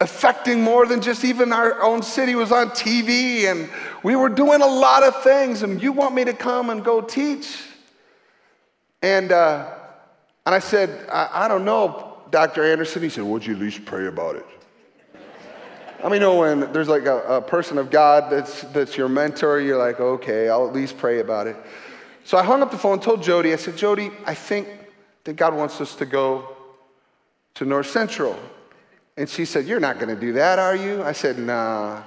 affecting 0.00 0.62
more 0.62 0.86
than 0.86 1.00
just 1.00 1.24
even 1.24 1.52
our 1.52 1.82
own 1.82 2.02
city 2.02 2.34
was 2.34 2.52
on 2.52 2.70
TV 2.70 3.44
and 3.44 3.70
we 4.02 4.16
were 4.16 4.28
doing 4.28 4.60
a 4.60 4.66
lot 4.66 5.02
of 5.02 5.22
things 5.22 5.62
and 5.62 5.80
you 5.80 5.92
want 5.92 6.14
me 6.14 6.24
to 6.24 6.32
come 6.32 6.68
and 6.68 6.84
go 6.84 7.00
teach 7.00 7.62
and 9.02 9.30
uh, 9.30 9.72
and 10.44 10.54
i 10.54 10.58
said 10.58 11.08
I, 11.08 11.44
I 11.44 11.48
don't 11.48 11.64
know 11.64 12.14
Dr. 12.34 12.64
Anderson, 12.64 13.00
he 13.00 13.10
said, 13.10 13.22
Would 13.22 13.46
you 13.46 13.54
at 13.54 13.60
least 13.60 13.84
pray 13.84 14.06
about 14.06 14.34
it? 14.34 14.44
I 16.02 16.04
mean, 16.04 16.14
you 16.14 16.20
know, 16.20 16.38
when 16.38 16.72
there's 16.72 16.88
like 16.88 17.06
a, 17.06 17.36
a, 17.36 17.42
person 17.42 17.78
of 17.78 17.90
God 17.90 18.30
that's, 18.30 18.62
that's 18.62 18.96
your 18.96 19.08
mentor, 19.08 19.60
you're 19.60 19.78
like, 19.78 20.00
okay, 20.00 20.48
I'll 20.48 20.66
at 20.66 20.74
least 20.74 20.98
pray 20.98 21.20
about 21.20 21.46
it. 21.46 21.56
So 22.24 22.36
I 22.36 22.42
hung 22.42 22.62
up 22.62 22.70
the 22.70 22.78
phone, 22.78 23.00
told 23.00 23.22
Jody, 23.22 23.52
I 23.52 23.56
said, 23.56 23.76
Jody, 23.76 24.10
I 24.26 24.34
think 24.34 24.68
that 25.24 25.36
God 25.36 25.54
wants 25.54 25.80
us 25.80 25.94
to 25.96 26.06
go 26.06 26.56
to 27.54 27.64
North 27.64 27.88
Central. 27.88 28.38
And 29.16 29.28
she 29.28 29.44
said, 29.44 29.66
You're 29.66 29.80
not 29.80 29.98
going 29.98 30.14
to 30.14 30.20
do 30.20 30.32
that, 30.34 30.58
are 30.58 30.76
you? 30.76 31.02
I 31.02 31.12
said, 31.12 31.38
Nah. 31.38 32.02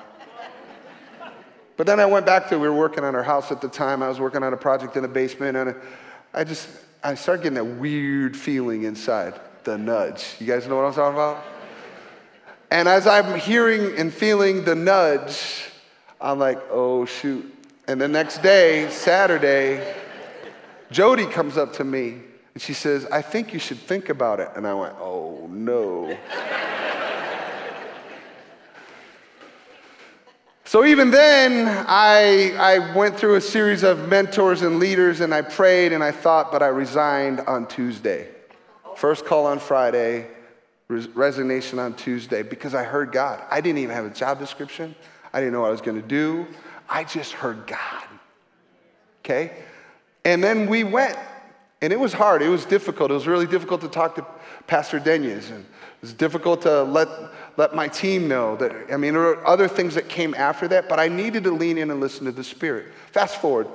But 1.77 1.85
then 1.85 1.99
I 1.99 2.07
went 2.07 2.25
back 2.25 2.49
to, 2.49 2.57
we 2.57 2.67
were 2.67 2.75
working 2.75 3.03
on 3.03 3.15
our 3.15 3.23
house 3.23 3.51
at 3.51 3.61
the 3.61 3.67
time. 3.67 4.01
I 4.01 4.09
was 4.09 4.19
working 4.19 4.41
on 4.41 4.51
a 4.51 4.57
project 4.57 4.95
in 4.95 5.03
the 5.03 5.07
basement, 5.07 5.55
and 5.55 5.75
I 6.33 6.43
just, 6.43 6.67
I 7.03 7.13
started 7.13 7.43
getting 7.43 7.55
that 7.55 7.79
weird 7.79 8.35
feeling 8.35 8.83
inside 8.83 9.39
the 9.63 9.77
nudge. 9.77 10.35
You 10.39 10.47
guys 10.47 10.67
know 10.67 10.75
what 10.75 10.85
I'm 10.85 10.93
talking 10.93 11.13
about? 11.13 11.43
And 12.69 12.87
as 12.89 13.07
I'm 13.07 13.39
hearing 13.39 13.97
and 13.97 14.13
feeling 14.13 14.65
the 14.65 14.75
nudge, 14.75 15.69
I'm 16.19 16.39
like, 16.39 16.59
oh, 16.69 17.05
shoot. 17.05 17.53
And 17.87 18.01
the 18.01 18.09
next 18.09 18.41
day, 18.41 18.89
Saturday, 18.89 19.95
Jody 20.91 21.25
comes 21.25 21.57
up 21.57 21.73
to 21.73 21.85
me 21.85 22.21
and 22.53 22.61
she 22.61 22.73
says, 22.73 23.05
I 23.05 23.21
think 23.21 23.53
you 23.53 23.59
should 23.59 23.77
think 23.77 24.09
about 24.09 24.41
it. 24.41 24.49
And 24.55 24.67
I 24.67 24.73
went, 24.73 24.95
oh, 24.99 25.47
no. 25.49 26.17
so 30.65 30.83
even 30.83 31.11
then, 31.11 31.85
I, 31.87 32.53
I 32.57 32.93
went 32.93 33.17
through 33.17 33.35
a 33.35 33.41
series 33.41 33.83
of 33.83 34.09
mentors 34.09 34.61
and 34.61 34.79
leaders 34.79 35.21
and 35.21 35.33
I 35.33 35.41
prayed 35.41 35.93
and 35.93 36.03
I 36.03 36.11
thought, 36.11 36.51
but 36.51 36.61
I 36.61 36.67
resigned 36.67 37.39
on 37.41 37.65
Tuesday. 37.67 38.27
First 38.97 39.25
call 39.25 39.45
on 39.45 39.59
Friday, 39.59 40.27
resignation 40.89 41.79
on 41.79 41.93
Tuesday 41.95 42.43
because 42.43 42.73
I 42.73 42.83
heard 42.83 43.11
God. 43.11 43.43
I 43.51 43.59
didn't 43.61 43.79
even 43.79 43.93
have 43.93 44.05
a 44.05 44.09
job 44.09 44.39
description. 44.39 44.95
I 45.33 45.39
didn't 45.39 45.53
know 45.53 45.61
what 45.61 45.67
I 45.67 45.71
was 45.71 45.81
going 45.81 46.01
to 46.01 46.07
do. 46.07 46.47
I 46.89 47.03
just 47.03 47.33
heard 47.33 47.67
God. 47.67 48.03
Okay? 49.23 49.63
And 50.23 50.41
then 50.41 50.67
we 50.67 50.83
went, 50.83 51.17
and 51.81 51.91
it 51.91 51.99
was 51.99 52.13
hard. 52.13 52.41
It 52.41 52.49
was 52.49 52.65
difficult. 52.65 53.11
It 53.11 53.15
was 53.15 53.27
really 53.27 53.45
difficult 53.45 53.81
to 53.81 53.89
talk 53.89 54.15
to 54.15 54.25
Pastor 54.65 54.99
Denyes, 54.99 55.49
and 55.49 55.65
it 55.65 56.01
was 56.01 56.13
difficult 56.13 56.61
to 56.61 56.83
let, 56.83 57.09
let 57.57 57.75
my 57.75 57.89
team 57.89 58.27
know 58.27 58.55
that, 58.55 58.73
I 58.91 58.97
mean, 58.97 59.13
there 59.13 59.21
were 59.21 59.45
other 59.45 59.67
things 59.67 59.95
that 59.95 60.07
came 60.07 60.33
after 60.33 60.67
that, 60.69 60.87
but 60.87 60.99
I 60.99 61.09
needed 61.09 61.43
to 61.43 61.51
lean 61.51 61.77
in 61.77 61.91
and 61.91 61.99
listen 61.99 62.25
to 62.25 62.31
the 62.31 62.43
Spirit. 62.43 62.87
Fast 63.11 63.41
forward. 63.41 63.67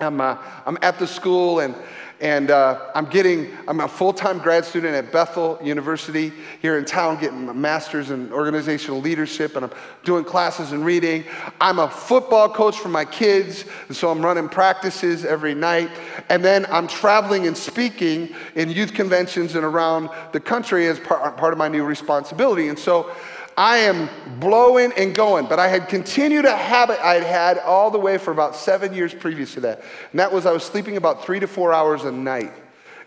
I'm, 0.00 0.20
uh, 0.20 0.36
I'm 0.66 0.76
at 0.82 0.98
the 0.98 1.06
school, 1.06 1.60
and, 1.60 1.74
And 2.20 2.50
uh, 2.50 2.90
I'm 2.94 3.06
getting, 3.06 3.50
I'm 3.66 3.80
a 3.80 3.88
full 3.88 4.12
time 4.12 4.38
grad 4.38 4.64
student 4.64 4.94
at 4.94 5.10
Bethel 5.10 5.58
University 5.62 6.32
here 6.62 6.78
in 6.78 6.84
town, 6.84 7.20
getting 7.20 7.48
a 7.48 7.54
master's 7.54 8.10
in 8.10 8.32
organizational 8.32 9.00
leadership, 9.00 9.56
and 9.56 9.64
I'm 9.64 9.72
doing 10.04 10.24
classes 10.24 10.72
and 10.72 10.84
reading. 10.84 11.24
I'm 11.60 11.80
a 11.80 11.90
football 11.90 12.48
coach 12.48 12.78
for 12.78 12.88
my 12.88 13.04
kids, 13.04 13.64
and 13.88 13.96
so 13.96 14.10
I'm 14.10 14.24
running 14.24 14.48
practices 14.48 15.24
every 15.24 15.54
night. 15.54 15.90
And 16.28 16.44
then 16.44 16.66
I'm 16.70 16.86
traveling 16.86 17.46
and 17.46 17.56
speaking 17.56 18.34
in 18.54 18.70
youth 18.70 18.94
conventions 18.94 19.56
and 19.56 19.64
around 19.64 20.08
the 20.32 20.40
country 20.40 20.86
as 20.86 21.00
part, 21.00 21.36
part 21.36 21.52
of 21.52 21.58
my 21.58 21.68
new 21.68 21.84
responsibility. 21.84 22.68
And 22.68 22.78
so 22.78 23.10
I 23.56 23.78
am 23.78 24.08
blowing 24.40 24.92
and 24.96 25.14
going, 25.14 25.46
but 25.46 25.58
I 25.58 25.68
had 25.68 25.88
continued 25.88 26.44
a 26.44 26.56
habit 26.56 26.98
I 27.00 27.14
had 27.14 27.22
had 27.22 27.58
all 27.58 27.90
the 27.90 27.98
way 27.98 28.18
for 28.18 28.32
about 28.32 28.56
seven 28.56 28.92
years 28.94 29.14
previous 29.14 29.54
to 29.54 29.60
that. 29.60 29.82
And 30.10 30.20
that 30.20 30.32
was 30.32 30.46
I 30.46 30.52
was 30.52 30.64
sleeping 30.64 30.96
about 30.96 31.24
three 31.24 31.40
to 31.40 31.46
four 31.46 31.72
hours 31.72 32.04
a 32.04 32.10
night. 32.10 32.52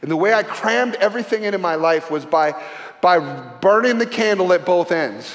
And 0.01 0.12
the 0.12 0.16
way 0.16 0.34
I 0.34 0.44
crammed 0.44 0.96
everything 0.96 1.44
into 1.44 1.58
my 1.58 1.75
life 1.75 2.10
was 2.10 2.25
by, 2.25 2.56
by 3.01 3.20
burning 3.20 3.98
the 3.98 4.06
candle 4.06 4.54
at 4.54 4.66
both 4.66 4.92
ends. 4.92 5.34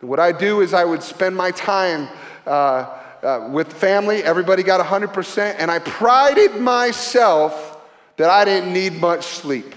What 0.00 0.20
I 0.20 0.30
do 0.30 0.60
is 0.60 0.74
I 0.74 0.84
would 0.84 1.02
spend 1.02 1.36
my 1.36 1.50
time 1.50 2.08
uh, 2.46 2.98
uh, 3.22 3.48
with 3.50 3.72
family, 3.72 4.22
everybody 4.22 4.62
got 4.62 4.84
100%, 4.84 5.56
and 5.58 5.70
I 5.70 5.80
prided 5.80 6.54
myself 6.56 7.80
that 8.16 8.30
I 8.30 8.44
didn't 8.44 8.72
need 8.72 9.00
much 9.00 9.24
sleep. 9.24 9.74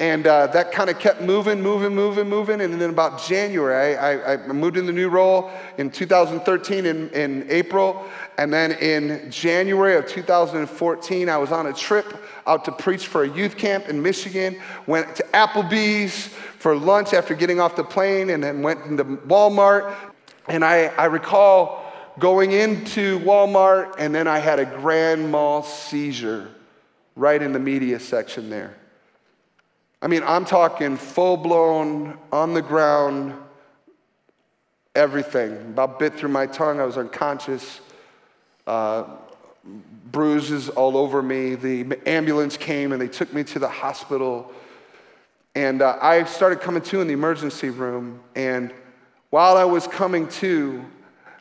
And 0.00 0.26
uh, 0.26 0.48
that 0.48 0.72
kind 0.72 0.90
of 0.90 0.98
kept 0.98 1.20
moving, 1.20 1.62
moving, 1.62 1.94
moving, 1.94 2.28
moving. 2.28 2.60
And 2.60 2.80
then 2.80 2.90
about 2.90 3.22
January, 3.22 3.96
I, 3.96 4.34
I, 4.34 4.46
moved 4.48 4.76
in 4.76 4.86
the 4.86 4.92
new 4.92 5.08
role 5.08 5.52
in 5.78 5.88
2013 5.88 6.84
in, 6.84 7.10
in 7.10 7.46
April. 7.48 8.04
And 8.36 8.52
then 8.52 8.72
in 8.72 9.30
January 9.30 9.96
of 9.96 10.08
2014, 10.08 11.28
I 11.28 11.36
was 11.36 11.52
on 11.52 11.66
a 11.66 11.72
trip 11.72 12.24
out 12.44 12.64
to 12.64 12.72
preach 12.72 13.06
for 13.06 13.22
a 13.22 13.28
youth 13.28 13.56
camp 13.56 13.88
in 13.88 14.02
Michigan. 14.02 14.60
Went 14.88 15.14
to 15.14 15.22
Applebee's 15.32 16.26
for 16.58 16.74
lunch 16.74 17.14
after 17.14 17.34
getting 17.36 17.60
off 17.60 17.76
the 17.76 17.84
plane, 17.84 18.30
and 18.30 18.42
then 18.42 18.62
went 18.62 18.84
into 18.86 19.04
Walmart. 19.04 19.94
And 20.48 20.64
I, 20.64 20.86
I 20.86 21.04
recall 21.04 21.92
going 22.18 22.50
into 22.50 23.20
Walmart, 23.20 23.94
and 23.98 24.12
then 24.12 24.26
I 24.26 24.38
had 24.38 24.58
a 24.58 24.64
grand 24.64 25.30
mal 25.30 25.62
seizure 25.62 26.48
right 27.14 27.40
in 27.40 27.52
the 27.52 27.60
media 27.60 28.00
section 28.00 28.50
there. 28.50 28.74
I 30.04 30.06
mean, 30.06 30.22
I'm 30.22 30.44
talking 30.44 30.98
full 30.98 31.38
blown, 31.38 32.18
on 32.30 32.52
the 32.52 32.60
ground, 32.60 33.32
everything. 34.94 35.56
About 35.56 35.98
bit 35.98 36.12
through 36.12 36.28
my 36.28 36.44
tongue, 36.44 36.78
I 36.78 36.84
was 36.84 36.98
unconscious. 36.98 37.80
Uh, 38.66 39.04
bruises 40.12 40.68
all 40.68 40.98
over 40.98 41.22
me. 41.22 41.54
The 41.54 41.98
ambulance 42.06 42.58
came 42.58 42.92
and 42.92 43.00
they 43.00 43.08
took 43.08 43.32
me 43.32 43.44
to 43.44 43.58
the 43.58 43.68
hospital. 43.68 44.52
And 45.54 45.80
uh, 45.80 45.96
I 46.02 46.24
started 46.24 46.60
coming 46.60 46.82
to 46.82 47.00
in 47.00 47.06
the 47.06 47.14
emergency 47.14 47.70
room. 47.70 48.20
And 48.34 48.74
while 49.30 49.56
I 49.56 49.64
was 49.64 49.86
coming 49.86 50.28
to, 50.28 50.84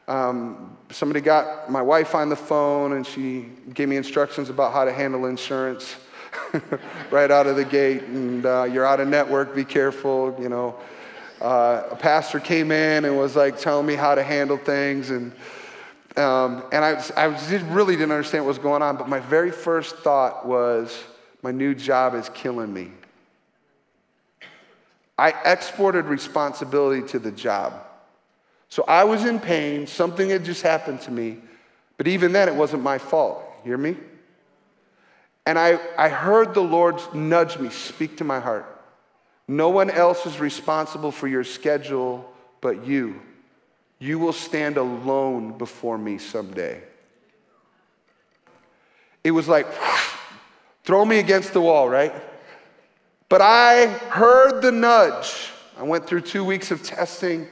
um, 0.08 0.78
somebody 0.90 1.20
got 1.20 1.70
my 1.70 1.82
wife 1.82 2.16
on 2.16 2.30
the 2.30 2.38
phone 2.38 2.94
and 2.94 3.06
she 3.06 3.50
gave 3.74 3.90
me 3.90 3.98
instructions 3.98 4.50
about 4.50 4.72
how 4.72 4.86
to 4.86 4.94
handle 4.94 5.26
insurance. 5.26 5.98
right 7.12 7.32
out 7.32 7.48
of 7.48 7.56
the 7.56 7.66
gate, 7.66 8.04
and 8.04 8.46
uh, 8.46 8.64
you're 8.64 8.86
out 8.86 9.00
of 9.00 9.08
network, 9.08 9.56
be 9.56 9.66
careful, 9.66 10.36
you 10.40 10.50
know. 10.50 10.76
Uh, 11.42 11.84
a 11.92 11.96
pastor 11.96 12.40
came 12.40 12.72
in 12.72 13.06
and 13.06 13.18
was 13.18 13.36
like 13.36 13.60
telling 13.60 13.86
me 13.86 13.96
how 13.96 14.16
to 14.16 14.24
handle 14.24 14.58
things, 14.58 15.10
and, 15.10 15.32
um, 16.16 16.64
and 16.72 16.86
I, 16.86 17.04
I 17.18 17.26
really 17.74 17.96
didn't 17.96 18.12
understand 18.12 18.46
what 18.46 18.50
was 18.50 18.60
going 18.60 18.82
on, 18.82 18.98
but 18.98 19.10
my 19.10 19.20
very 19.20 19.52
first 19.52 19.98
thought 19.98 20.46
was, 20.46 21.04
my 21.42 21.52
new 21.52 21.76
job 21.76 22.16
is 22.16 22.30
killing 22.30 22.74
me. 22.74 22.92
I 25.18 25.30
exported 25.46 26.06
responsibility 26.06 27.06
to 27.10 27.20
the 27.20 27.32
job. 27.32 27.74
So 28.70 28.84
I 28.88 29.04
was 29.04 29.26
in 29.26 29.40
pain, 29.40 29.86
something 29.86 30.30
had 30.30 30.44
just 30.44 30.64
happened 30.64 31.02
to 31.02 31.12
me, 31.12 31.38
but 31.98 32.08
even 32.08 32.32
then 32.32 32.48
it 32.48 32.56
wasn't 32.56 32.82
my 32.82 32.98
fault. 32.98 33.44
Hear 33.64 33.78
me? 33.78 33.96
And 35.46 35.60
I, 35.60 35.80
I 35.98 36.10
heard 36.10 36.54
the 36.54 36.62
Lord 36.62 37.02
nudge 37.14 37.60
me, 37.60 37.70
speak 37.70 38.18
to 38.18 38.24
my 38.24 38.40
heart. 38.40 38.70
No 39.48 39.70
one 39.70 39.90
else 39.90 40.26
is 40.26 40.40
responsible 40.40 41.12
for 41.12 41.28
your 41.28 41.44
schedule 41.44 42.30
but 42.62 42.88
you. 42.88 43.22
You 44.00 44.20
will 44.20 44.34
stand 44.34 44.78
alone 44.78 45.58
before 45.58 45.98
me 45.98 46.18
someday. 46.18 46.82
It 49.24 49.32
was 49.32 49.48
like, 49.48 49.68
throw 50.84 51.04
me 51.04 51.20
against 51.20 51.54
the 51.54 51.62
wall, 51.62 51.90
right? 51.90 52.14
But 53.28 53.42
I 53.42 53.88
heard 53.88 54.62
the 54.62 54.72
nudge. 54.72 55.50
I 55.78 55.84
went 55.84 56.08
through 56.08 56.22
two 56.22 56.44
weeks 56.44 56.72
of 56.72 56.84
testing. 56.84 57.48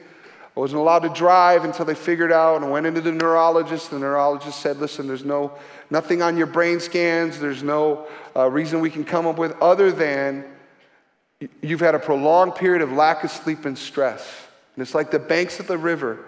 I 0.56 0.60
wasn't 0.60 0.80
allowed 0.80 1.00
to 1.00 1.08
drive 1.08 1.64
until 1.64 1.86
they 1.86 1.94
figured 1.94 2.30
out, 2.32 2.56
and 2.56 2.64
I 2.66 2.68
went 2.68 2.86
into 2.86 3.00
the 3.00 3.12
neurologist. 3.12 3.90
The 3.90 3.98
neurologist 3.98 4.60
said, 4.60 4.78
Listen, 4.78 5.06
there's 5.06 5.24
no 5.24 5.58
Nothing 5.92 6.22
on 6.22 6.38
your 6.38 6.46
brain 6.46 6.80
scans. 6.80 7.38
There's 7.38 7.62
no 7.62 8.06
uh, 8.34 8.48
reason 8.48 8.80
we 8.80 8.88
can 8.88 9.04
come 9.04 9.26
up 9.26 9.36
with 9.36 9.54
other 9.60 9.92
than 9.92 10.42
you've 11.60 11.80
had 11.80 11.94
a 11.94 11.98
prolonged 11.98 12.54
period 12.54 12.80
of 12.80 12.92
lack 12.92 13.24
of 13.24 13.30
sleep 13.30 13.66
and 13.66 13.76
stress. 13.76 14.26
And 14.74 14.80
it's 14.80 14.94
like 14.94 15.10
the 15.10 15.18
banks 15.18 15.60
of 15.60 15.66
the 15.66 15.76
river. 15.76 16.24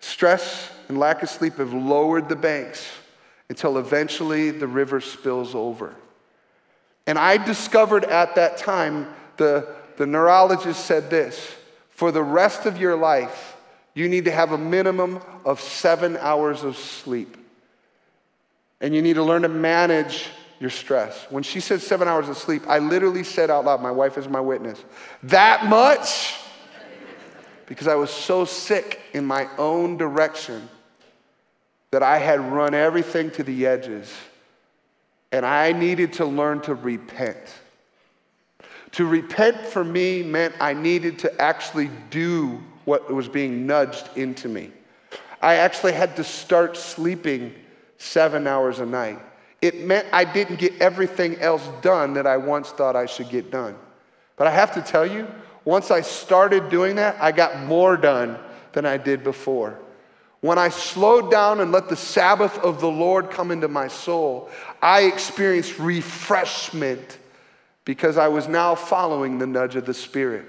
Stress 0.00 0.72
and 0.88 0.98
lack 0.98 1.22
of 1.22 1.30
sleep 1.30 1.58
have 1.58 1.72
lowered 1.72 2.28
the 2.28 2.34
banks 2.34 2.84
until 3.48 3.78
eventually 3.78 4.50
the 4.50 4.66
river 4.66 5.00
spills 5.00 5.54
over. 5.54 5.94
And 7.06 7.16
I 7.16 7.36
discovered 7.36 8.02
at 8.02 8.34
that 8.34 8.56
time, 8.56 9.06
the, 9.36 9.68
the 9.98 10.06
neurologist 10.06 10.84
said 10.84 11.10
this 11.10 11.54
for 11.90 12.10
the 12.10 12.24
rest 12.24 12.66
of 12.66 12.76
your 12.76 12.96
life, 12.96 13.55
you 13.96 14.10
need 14.10 14.26
to 14.26 14.30
have 14.30 14.52
a 14.52 14.58
minimum 14.58 15.20
of 15.46 15.58
seven 15.58 16.18
hours 16.18 16.62
of 16.62 16.76
sleep. 16.76 17.34
And 18.82 18.94
you 18.94 19.00
need 19.00 19.14
to 19.14 19.22
learn 19.22 19.40
to 19.40 19.48
manage 19.48 20.26
your 20.60 20.68
stress. 20.68 21.26
When 21.30 21.42
she 21.42 21.60
said 21.60 21.80
seven 21.80 22.06
hours 22.06 22.28
of 22.28 22.36
sleep, 22.36 22.64
I 22.68 22.78
literally 22.78 23.24
said 23.24 23.50
out 23.50 23.64
loud, 23.64 23.80
my 23.80 23.90
wife 23.90 24.18
is 24.18 24.28
my 24.28 24.40
witness, 24.40 24.84
that 25.22 25.64
much? 25.64 26.34
Because 27.64 27.88
I 27.88 27.94
was 27.94 28.10
so 28.10 28.44
sick 28.44 29.00
in 29.14 29.24
my 29.24 29.48
own 29.56 29.96
direction 29.96 30.68
that 31.90 32.02
I 32.02 32.18
had 32.18 32.38
run 32.52 32.74
everything 32.74 33.30
to 33.30 33.42
the 33.42 33.66
edges. 33.66 34.14
And 35.32 35.46
I 35.46 35.72
needed 35.72 36.12
to 36.14 36.26
learn 36.26 36.60
to 36.62 36.74
repent. 36.74 37.38
To 38.92 39.06
repent 39.06 39.56
for 39.56 39.82
me 39.82 40.22
meant 40.22 40.54
I 40.60 40.74
needed 40.74 41.20
to 41.20 41.40
actually 41.40 41.90
do 42.10 42.62
what 42.86 43.12
was 43.12 43.28
being 43.28 43.66
nudged 43.66 44.08
into 44.16 44.48
me. 44.48 44.72
I 45.42 45.56
actually 45.56 45.92
had 45.92 46.16
to 46.16 46.24
start 46.24 46.76
sleeping 46.76 47.54
seven 47.98 48.46
hours 48.46 48.78
a 48.78 48.86
night. 48.86 49.20
It 49.60 49.84
meant 49.84 50.06
I 50.12 50.24
didn't 50.24 50.56
get 50.56 50.80
everything 50.80 51.38
else 51.40 51.68
done 51.82 52.14
that 52.14 52.26
I 52.26 52.38
once 52.38 52.70
thought 52.70 52.96
I 52.96 53.06
should 53.06 53.28
get 53.28 53.50
done. 53.50 53.76
But 54.36 54.46
I 54.46 54.50
have 54.50 54.72
to 54.74 54.82
tell 54.82 55.06
you, 55.06 55.26
once 55.64 55.90
I 55.90 56.00
started 56.00 56.68
doing 56.68 56.96
that, 56.96 57.20
I 57.20 57.32
got 57.32 57.60
more 57.64 57.96
done 57.96 58.38
than 58.72 58.86
I 58.86 58.96
did 58.96 59.24
before. 59.24 59.78
When 60.40 60.58
I 60.58 60.68
slowed 60.68 61.30
down 61.30 61.60
and 61.60 61.72
let 61.72 61.88
the 61.88 61.96
Sabbath 61.96 62.56
of 62.58 62.80
the 62.80 62.90
Lord 62.90 63.30
come 63.30 63.50
into 63.50 63.68
my 63.68 63.88
soul, 63.88 64.50
I 64.80 65.02
experienced 65.02 65.78
refreshment 65.78 67.18
because 67.84 68.16
I 68.18 68.28
was 68.28 68.46
now 68.46 68.74
following 68.74 69.38
the 69.38 69.46
nudge 69.46 69.76
of 69.76 69.86
the 69.86 69.94
Spirit. 69.94 70.44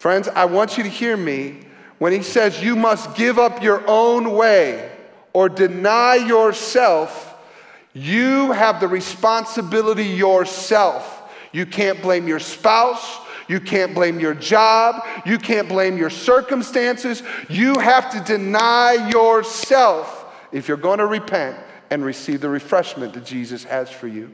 Friends, 0.00 0.28
I 0.28 0.46
want 0.46 0.78
you 0.78 0.82
to 0.82 0.88
hear 0.88 1.14
me 1.14 1.58
when 1.98 2.14
he 2.14 2.22
says 2.22 2.62
you 2.62 2.74
must 2.74 3.14
give 3.16 3.38
up 3.38 3.62
your 3.62 3.84
own 3.86 4.32
way 4.32 4.90
or 5.34 5.50
deny 5.50 6.14
yourself, 6.14 7.36
you 7.92 8.50
have 8.52 8.80
the 8.80 8.88
responsibility 8.88 10.06
yourself. 10.06 11.30
You 11.52 11.66
can't 11.66 12.00
blame 12.00 12.26
your 12.26 12.38
spouse. 12.38 13.18
You 13.46 13.60
can't 13.60 13.94
blame 13.94 14.18
your 14.18 14.32
job. 14.32 15.06
You 15.26 15.36
can't 15.36 15.68
blame 15.68 15.98
your 15.98 16.08
circumstances. 16.08 17.22
You 17.50 17.78
have 17.78 18.10
to 18.12 18.20
deny 18.20 19.10
yourself 19.12 20.34
if 20.50 20.66
you're 20.66 20.78
going 20.78 21.00
to 21.00 21.06
repent 21.06 21.58
and 21.90 22.02
receive 22.02 22.40
the 22.40 22.48
refreshment 22.48 23.12
that 23.12 23.26
Jesus 23.26 23.64
has 23.64 23.90
for 23.90 24.08
you. 24.08 24.30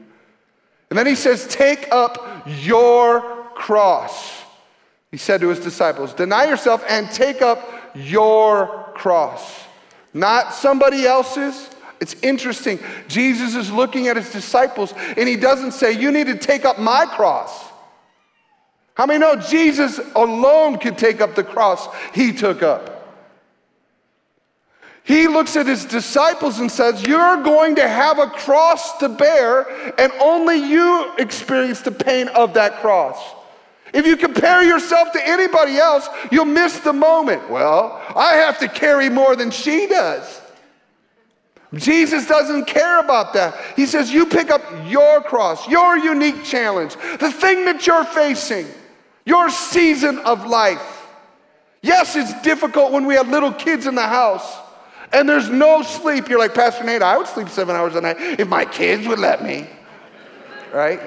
And 0.89 0.97
then 0.97 1.07
he 1.07 1.15
says, 1.15 1.45
Take 1.47 1.89
up 1.91 2.47
your 2.47 3.49
cross. 3.53 4.46
He 5.11 5.17
said 5.17 5.41
to 5.41 5.49
his 5.49 5.59
disciples, 5.59 6.13
Deny 6.13 6.45
yourself 6.45 6.83
and 6.87 7.09
take 7.11 7.41
up 7.41 7.93
your 7.95 8.91
cross 8.93 9.67
not 10.17 10.53
somebody 10.53 11.05
else's. 11.05 11.69
It's 11.99 12.15
interesting. 12.21 12.79
Jesus 13.07 13.55
is 13.55 13.71
looking 13.71 14.07
at 14.07 14.17
his 14.17 14.31
disciples 14.31 14.93
and 15.15 15.27
he 15.27 15.35
doesn't 15.35 15.71
say, 15.71 15.91
You 15.91 16.11
need 16.11 16.27
to 16.27 16.37
take 16.37 16.65
up 16.65 16.79
my 16.79 17.05
cross. 17.05 17.65
How 18.95 19.05
many 19.05 19.19
know 19.19 19.35
Jesus 19.35 19.99
alone 20.15 20.79
could 20.79 20.97
take 20.97 21.21
up 21.21 21.35
the 21.35 21.43
cross 21.43 21.87
he 22.13 22.33
took 22.33 22.63
up? 22.63 22.93
He 25.03 25.27
looks 25.27 25.55
at 25.55 25.67
his 25.67 25.85
disciples 25.85 26.59
and 26.59 26.69
says, 26.69 27.05
You're 27.05 27.41
going 27.43 27.75
to 27.75 27.87
have 27.87 28.19
a 28.19 28.27
cross 28.27 28.97
to 28.97 29.07
bear, 29.07 29.67
and 29.99 30.11
only 30.19 30.57
you 30.57 31.13
experience 31.17 31.81
the 31.81 31.91
pain 31.91 32.27
of 32.29 32.55
that 32.55 32.81
cross. 32.81 33.17
If 33.93 34.05
you 34.05 34.17
compare 34.17 34.63
yourself 34.63 35.11
to 35.13 35.27
anybody 35.27 35.77
else, 35.77 36.07
you'll 36.31 36.45
miss 36.45 36.79
the 36.79 36.93
moment. 36.93 37.49
Well, 37.49 38.01
I 38.15 38.33
have 38.35 38.59
to 38.59 38.67
carry 38.67 39.09
more 39.09 39.35
than 39.35 39.51
she 39.51 39.87
does. 39.87 40.41
Jesus 41.73 42.27
doesn't 42.27 42.65
care 42.65 42.99
about 42.99 43.33
that. 43.33 43.55
He 43.75 43.85
says, 43.85 44.11
You 44.11 44.25
pick 44.25 44.49
up 44.49 44.61
your 44.85 45.21
cross, 45.21 45.67
your 45.67 45.97
unique 45.97 46.43
challenge, 46.43 46.95
the 47.19 47.31
thing 47.31 47.65
that 47.65 47.85
you're 47.85 48.05
facing, 48.05 48.67
your 49.25 49.49
season 49.49 50.19
of 50.19 50.45
life. 50.45 51.05
Yes, 51.81 52.15
it's 52.15 52.41
difficult 52.41 52.91
when 52.91 53.05
we 53.05 53.15
have 53.15 53.29
little 53.29 53.51
kids 53.51 53.85
in 53.85 53.95
the 53.95 54.01
house 54.01 54.57
and 55.13 55.27
there's 55.27 55.49
no 55.49 55.83
sleep. 55.83 56.27
You're 56.29 56.39
like, 56.39 56.53
Pastor 56.53 56.83
Nate, 56.83 57.01
I 57.01 57.17
would 57.17 57.27
sleep 57.27 57.49
seven 57.49 57.75
hours 57.75 57.95
a 57.95 58.01
night 58.01 58.17
if 58.19 58.47
my 58.47 58.65
kids 58.65 59.07
would 59.07 59.19
let 59.19 59.43
me, 59.43 59.67
right? 60.73 60.99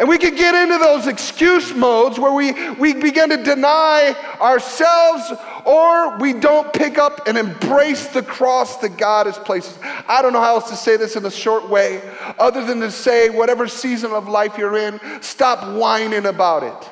And 0.00 0.08
we 0.08 0.16
can 0.16 0.34
get 0.34 0.54
into 0.54 0.78
those 0.78 1.06
excuse 1.06 1.74
modes 1.74 2.18
where 2.18 2.32
we, 2.32 2.52
we 2.76 2.94
begin 2.94 3.28
to 3.28 3.36
deny 3.36 4.16
ourselves 4.40 5.30
or 5.66 6.16
we 6.16 6.32
don't 6.32 6.72
pick 6.72 6.96
up 6.96 7.28
and 7.28 7.36
embrace 7.36 8.06
the 8.06 8.22
cross 8.22 8.78
that 8.78 8.96
God 8.96 9.26
has 9.26 9.36
placed. 9.36 9.78
I 9.82 10.22
don't 10.22 10.32
know 10.32 10.40
how 10.40 10.54
else 10.54 10.70
to 10.70 10.76
say 10.76 10.96
this 10.96 11.16
in 11.16 11.26
a 11.26 11.30
short 11.30 11.68
way 11.68 12.00
other 12.38 12.64
than 12.64 12.80
to 12.80 12.90
say, 12.90 13.28
whatever 13.28 13.68
season 13.68 14.12
of 14.12 14.26
life 14.26 14.56
you're 14.56 14.78
in, 14.78 14.98
stop 15.20 15.76
whining 15.76 16.24
about 16.24 16.62
it. 16.62 16.90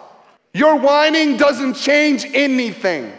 Your 0.52 0.76
whining 0.76 1.38
doesn't 1.38 1.76
change 1.76 2.26
anything. 2.34 3.10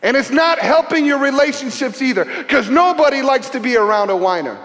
And 0.00 0.16
it's 0.16 0.30
not 0.30 0.60
helping 0.60 1.04
your 1.04 1.18
relationships 1.18 2.00
either, 2.00 2.24
because 2.24 2.70
nobody 2.70 3.20
likes 3.20 3.50
to 3.50 3.58
be 3.58 3.76
around 3.76 4.10
a 4.10 4.16
whiner. 4.16 4.64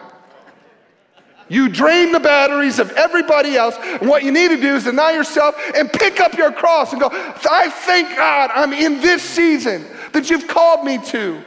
You 1.47 1.69
drain 1.69 2.11
the 2.11 2.19
batteries 2.19 2.79
of 2.79 2.91
everybody 2.91 3.55
else, 3.55 3.75
and 3.79 4.09
what 4.09 4.23
you 4.23 4.31
need 4.31 4.49
to 4.49 4.59
do 4.59 4.75
is 4.75 4.85
deny 4.85 5.11
yourself 5.11 5.55
and 5.75 5.91
pick 5.91 6.19
up 6.19 6.35
your 6.35 6.51
cross 6.51 6.91
and 6.91 6.99
go, 6.99 7.09
I 7.11 7.69
thank 7.69 8.15
God 8.15 8.49
I'm 8.53 8.73
in 8.73 8.99
this 8.99 9.21
season 9.21 9.85
that 10.11 10.29
you've 10.29 10.47
called 10.47 10.83
me 10.83 10.97
to. 11.05 11.43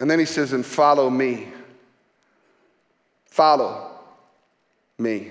And 0.00 0.10
then 0.10 0.18
he 0.18 0.24
says, 0.24 0.52
and 0.52 0.66
follow 0.66 1.08
me. 1.10 1.48
Follow 3.26 3.90
me. 4.98 5.30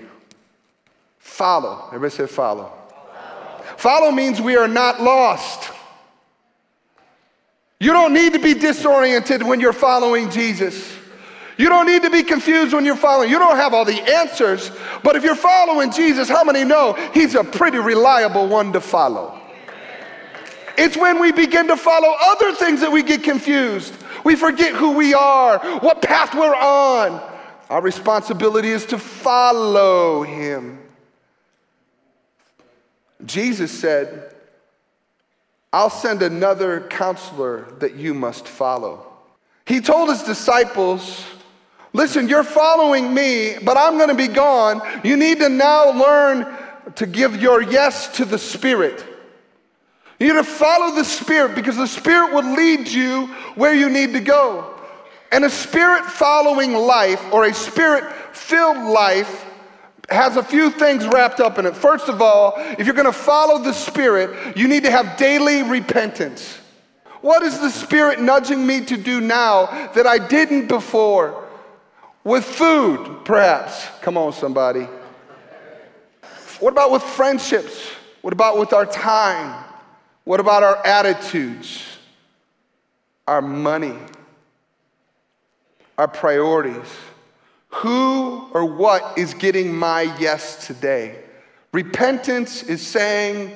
Follow. 1.18 1.86
Everybody 1.88 2.14
say 2.14 2.26
follow. 2.26 2.72
Follow, 2.98 3.76
follow 3.76 4.10
means 4.12 4.40
we 4.40 4.56
are 4.56 4.68
not 4.68 5.02
lost. 5.02 5.70
You 7.80 7.92
don't 7.92 8.14
need 8.14 8.32
to 8.32 8.38
be 8.38 8.54
disoriented 8.54 9.42
when 9.42 9.60
you're 9.60 9.72
following 9.74 10.30
Jesus. 10.30 10.90
You 11.56 11.68
don't 11.68 11.86
need 11.86 12.02
to 12.02 12.10
be 12.10 12.22
confused 12.22 12.74
when 12.74 12.84
you're 12.84 12.96
following. 12.96 13.30
You 13.30 13.38
don't 13.38 13.56
have 13.56 13.74
all 13.74 13.84
the 13.84 14.00
answers, 14.00 14.70
but 15.02 15.14
if 15.14 15.22
you're 15.22 15.36
following 15.36 15.92
Jesus, 15.92 16.28
how 16.28 16.42
many 16.42 16.64
know 16.64 16.94
he's 17.12 17.34
a 17.34 17.44
pretty 17.44 17.78
reliable 17.78 18.48
one 18.48 18.72
to 18.72 18.80
follow? 18.80 19.40
It's 20.76 20.96
when 20.96 21.20
we 21.20 21.30
begin 21.30 21.68
to 21.68 21.76
follow 21.76 22.14
other 22.20 22.52
things 22.52 22.80
that 22.80 22.90
we 22.90 23.02
get 23.02 23.22
confused. 23.22 23.94
We 24.24 24.34
forget 24.34 24.74
who 24.74 24.92
we 24.92 25.14
are, 25.14 25.58
what 25.78 26.02
path 26.02 26.34
we're 26.34 26.54
on. 26.54 27.22
Our 27.70 27.80
responsibility 27.80 28.70
is 28.70 28.84
to 28.86 28.98
follow 28.98 30.22
him. 30.22 30.80
Jesus 33.24 33.70
said, 33.70 34.34
I'll 35.72 35.90
send 35.90 36.22
another 36.22 36.80
counselor 36.88 37.66
that 37.78 37.94
you 37.94 38.14
must 38.14 38.46
follow. 38.46 39.06
He 39.66 39.80
told 39.80 40.08
his 40.08 40.22
disciples, 40.22 41.24
Listen, 41.94 42.28
you're 42.28 42.42
following 42.42 43.14
me, 43.14 43.56
but 43.62 43.76
I'm 43.76 43.96
going 43.98 44.08
to 44.08 44.16
be 44.16 44.26
gone. 44.26 44.82
You 45.04 45.16
need 45.16 45.38
to 45.38 45.48
now 45.48 45.92
learn 45.92 46.44
to 46.96 47.06
give 47.06 47.40
your 47.40 47.62
yes 47.62 48.16
to 48.16 48.24
the 48.24 48.36
Spirit. 48.36 49.04
You 50.18 50.26
need 50.26 50.34
to 50.34 50.44
follow 50.44 50.96
the 50.96 51.04
Spirit 51.04 51.54
because 51.54 51.76
the 51.76 51.86
Spirit 51.86 52.34
will 52.34 52.52
lead 52.52 52.88
you 52.88 53.28
where 53.54 53.72
you 53.72 53.88
need 53.88 54.12
to 54.12 54.20
go. 54.20 54.74
And 55.30 55.44
a 55.44 55.50
Spirit 55.50 56.04
following 56.04 56.72
life 56.72 57.24
or 57.32 57.44
a 57.44 57.54
Spirit 57.54 58.12
filled 58.32 58.92
life 58.92 59.44
has 60.08 60.36
a 60.36 60.42
few 60.42 60.70
things 60.70 61.06
wrapped 61.06 61.38
up 61.38 61.60
in 61.60 61.66
it. 61.66 61.76
First 61.76 62.08
of 62.08 62.20
all, 62.20 62.54
if 62.56 62.86
you're 62.86 62.94
going 62.96 63.06
to 63.06 63.12
follow 63.12 63.62
the 63.62 63.72
Spirit, 63.72 64.56
you 64.56 64.66
need 64.66 64.82
to 64.82 64.90
have 64.90 65.16
daily 65.16 65.62
repentance. 65.62 66.58
What 67.20 67.44
is 67.44 67.60
the 67.60 67.70
Spirit 67.70 68.20
nudging 68.20 68.66
me 68.66 68.84
to 68.86 68.96
do 68.96 69.20
now 69.20 69.66
that 69.94 70.08
I 70.08 70.18
didn't 70.18 70.66
before? 70.66 71.43
With 72.24 72.44
food, 72.44 73.20
perhaps. 73.24 73.86
Come 74.00 74.16
on, 74.16 74.32
somebody. 74.32 74.88
What 76.58 76.72
about 76.72 76.90
with 76.90 77.02
friendships? 77.02 77.90
What 78.22 78.32
about 78.32 78.58
with 78.58 78.72
our 78.72 78.86
time? 78.86 79.62
What 80.24 80.40
about 80.40 80.62
our 80.62 80.84
attitudes? 80.86 81.84
Our 83.28 83.42
money? 83.42 83.94
Our 85.98 86.08
priorities? 86.08 86.90
Who 87.68 88.48
or 88.54 88.64
what 88.64 89.18
is 89.18 89.34
getting 89.34 89.74
my 89.74 90.02
yes 90.18 90.66
today? 90.66 91.22
Repentance 91.72 92.62
is 92.62 92.86
saying, 92.86 93.50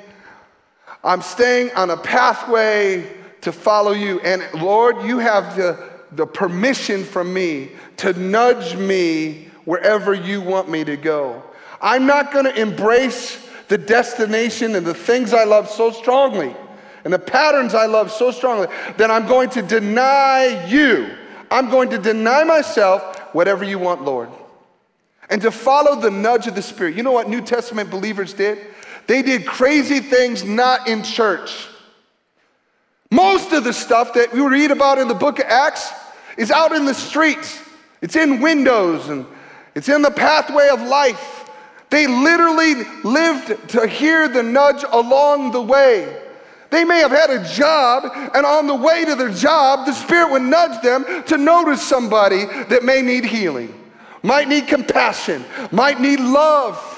I'm 1.04 1.22
staying 1.22 1.70
on 1.72 1.90
a 1.90 1.96
pathway 1.96 3.16
to 3.42 3.52
follow 3.52 3.92
you. 3.92 4.20
And 4.20 4.42
Lord, 4.60 5.02
you 5.06 5.20
have 5.20 5.56
the, 5.56 5.78
the 6.12 6.26
permission 6.26 7.04
from 7.04 7.32
me 7.32 7.70
to 7.98 8.12
nudge 8.14 8.76
me 8.76 9.48
wherever 9.64 10.14
you 10.14 10.40
want 10.40 10.68
me 10.68 10.84
to 10.84 10.96
go. 10.96 11.42
I'm 11.80 12.06
not 12.06 12.32
going 12.32 12.46
to 12.46 12.60
embrace 12.60 13.46
the 13.68 13.78
destination 13.78 14.74
and 14.74 14.86
the 14.86 14.94
things 14.94 15.32
I 15.34 15.44
love 15.44 15.68
so 15.68 15.90
strongly 15.90 16.54
and 17.04 17.12
the 17.12 17.18
patterns 17.18 17.74
I 17.74 17.86
love 17.86 18.10
so 18.10 18.30
strongly 18.30 18.68
that 18.96 19.10
I'm 19.10 19.26
going 19.26 19.50
to 19.50 19.62
deny 19.62 20.66
you. 20.68 21.10
I'm 21.50 21.70
going 21.70 21.90
to 21.90 21.98
deny 21.98 22.44
myself 22.44 23.18
whatever 23.34 23.64
you 23.64 23.78
want, 23.78 24.02
Lord. 24.02 24.28
And 25.30 25.40
to 25.42 25.50
follow 25.50 26.00
the 26.00 26.10
nudge 26.10 26.46
of 26.46 26.54
the 26.54 26.62
Spirit. 26.62 26.96
You 26.96 27.02
know 27.02 27.12
what 27.12 27.28
New 27.28 27.40
Testament 27.40 27.90
believers 27.90 28.32
did? 28.32 28.58
They 29.06 29.22
did 29.22 29.46
crazy 29.46 30.00
things 30.00 30.44
not 30.44 30.88
in 30.88 31.02
church. 31.02 31.68
Most 33.10 33.52
of 33.52 33.64
the 33.64 33.72
stuff 33.72 34.14
that 34.14 34.32
we 34.32 34.40
read 34.40 34.70
about 34.70 34.98
in 34.98 35.08
the 35.08 35.14
book 35.14 35.38
of 35.38 35.46
Acts 35.46 35.90
is 36.36 36.50
out 36.50 36.72
in 36.72 36.84
the 36.84 36.94
streets, 36.94 37.62
it's 38.02 38.16
in 38.16 38.40
windows, 38.40 39.08
and 39.08 39.24
it's 39.74 39.88
in 39.88 40.02
the 40.02 40.10
pathway 40.10 40.68
of 40.68 40.82
life. 40.82 41.48
They 41.90 42.06
literally 42.06 42.74
lived 43.02 43.70
to 43.70 43.86
hear 43.86 44.28
the 44.28 44.42
nudge 44.42 44.84
along 44.90 45.52
the 45.52 45.62
way. 45.62 46.22
They 46.70 46.84
may 46.84 46.98
have 46.98 47.10
had 47.10 47.30
a 47.30 47.48
job, 47.54 48.04
and 48.34 48.44
on 48.44 48.66
the 48.66 48.74
way 48.74 49.06
to 49.06 49.14
their 49.14 49.30
job, 49.30 49.86
the 49.86 49.94
Spirit 49.94 50.30
would 50.30 50.42
nudge 50.42 50.82
them 50.82 51.24
to 51.24 51.38
notice 51.38 51.82
somebody 51.82 52.44
that 52.44 52.84
may 52.84 53.00
need 53.00 53.24
healing, 53.24 53.72
might 54.22 54.48
need 54.48 54.68
compassion, 54.68 55.46
might 55.72 55.98
need 55.98 56.20
love. 56.20 56.97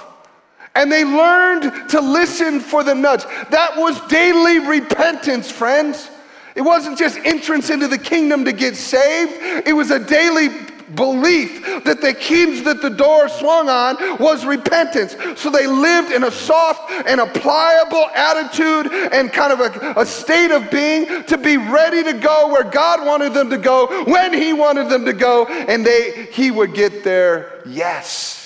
And 0.74 0.90
they 0.90 1.04
learned 1.04 1.90
to 1.90 2.00
listen 2.00 2.60
for 2.60 2.84
the 2.84 2.94
nudge. 2.94 3.24
That 3.50 3.76
was 3.76 4.00
daily 4.06 4.60
repentance, 4.60 5.50
friends. 5.50 6.08
It 6.54 6.62
wasn't 6.62 6.98
just 6.98 7.18
entrance 7.18 7.70
into 7.70 7.88
the 7.88 7.98
kingdom 7.98 8.44
to 8.44 8.52
get 8.52 8.76
saved, 8.76 9.66
it 9.66 9.74
was 9.74 9.90
a 9.90 9.98
daily 9.98 10.48
belief 10.94 11.62
that 11.84 12.00
the 12.00 12.12
keys 12.14 12.64
that 12.64 12.82
the 12.82 12.90
door 12.90 13.28
swung 13.28 13.68
on 13.68 13.96
was 14.18 14.44
repentance. 14.44 15.14
So 15.40 15.50
they 15.50 15.66
lived 15.66 16.12
in 16.12 16.24
a 16.24 16.30
soft 16.30 16.90
and 16.90 17.20
a 17.20 17.26
pliable 17.26 18.06
attitude 18.14 18.92
and 19.12 19.32
kind 19.32 19.52
of 19.52 19.60
a, 19.60 20.00
a 20.00 20.06
state 20.06 20.50
of 20.50 20.70
being 20.70 21.24
to 21.24 21.38
be 21.38 21.56
ready 21.56 22.02
to 22.02 22.12
go 22.14 22.48
where 22.48 22.64
God 22.64 23.06
wanted 23.06 23.34
them 23.34 23.50
to 23.50 23.58
go, 23.58 24.04
when 24.04 24.32
He 24.32 24.52
wanted 24.52 24.88
them 24.88 25.04
to 25.04 25.12
go, 25.12 25.46
and 25.46 25.86
they, 25.86 26.28
He 26.32 26.50
would 26.50 26.74
get 26.74 27.04
there. 27.04 27.62
yes. 27.66 28.39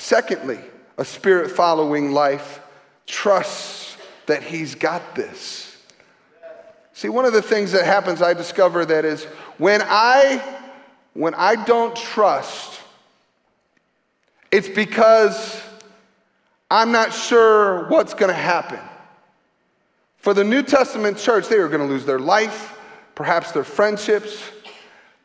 Secondly, 0.00 0.58
a 0.96 1.04
spirit 1.04 1.50
following 1.50 2.12
life 2.12 2.62
trusts 3.06 3.98
that 4.24 4.42
He's 4.42 4.74
got 4.74 5.14
this. 5.14 5.76
See, 6.94 7.10
one 7.10 7.26
of 7.26 7.34
the 7.34 7.42
things 7.42 7.72
that 7.72 7.84
happens, 7.84 8.22
I 8.22 8.32
discover 8.32 8.86
that 8.86 9.04
is 9.04 9.24
when 9.58 9.82
I 9.84 10.42
when 11.12 11.34
I 11.34 11.62
don't 11.66 11.94
trust, 11.94 12.80
it's 14.50 14.68
because 14.68 15.60
I'm 16.70 16.92
not 16.92 17.12
sure 17.12 17.86
what's 17.88 18.14
going 18.14 18.30
to 18.30 18.34
happen. 18.34 18.80
For 20.16 20.32
the 20.32 20.44
New 20.44 20.62
Testament 20.62 21.18
church, 21.18 21.48
they 21.48 21.58
were 21.58 21.68
going 21.68 21.86
to 21.86 21.92
lose 21.92 22.06
their 22.06 22.18
life, 22.18 22.78
perhaps 23.14 23.52
their 23.52 23.64
friendships, 23.64 24.42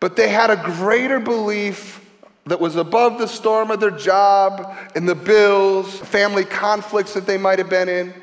but 0.02 0.18
they 0.18 0.28
had 0.28 0.50
a 0.50 0.58
greater 0.58 1.22
belief 1.22 2.05
that 2.46 2.60
was 2.60 2.76
above 2.76 3.18
the 3.18 3.28
storm 3.28 3.72
of 3.72 3.80
their 3.80 3.90
job 3.90 4.78
and 4.96 5.10
the 5.10 5.16
bills, 5.16 5.98
family 6.00 6.46
conflicts 6.46 7.16
that 7.16 7.26
they 7.26 7.40
might 7.40 7.58
have 7.58 7.70
been 7.70 7.90
in. 7.90 8.14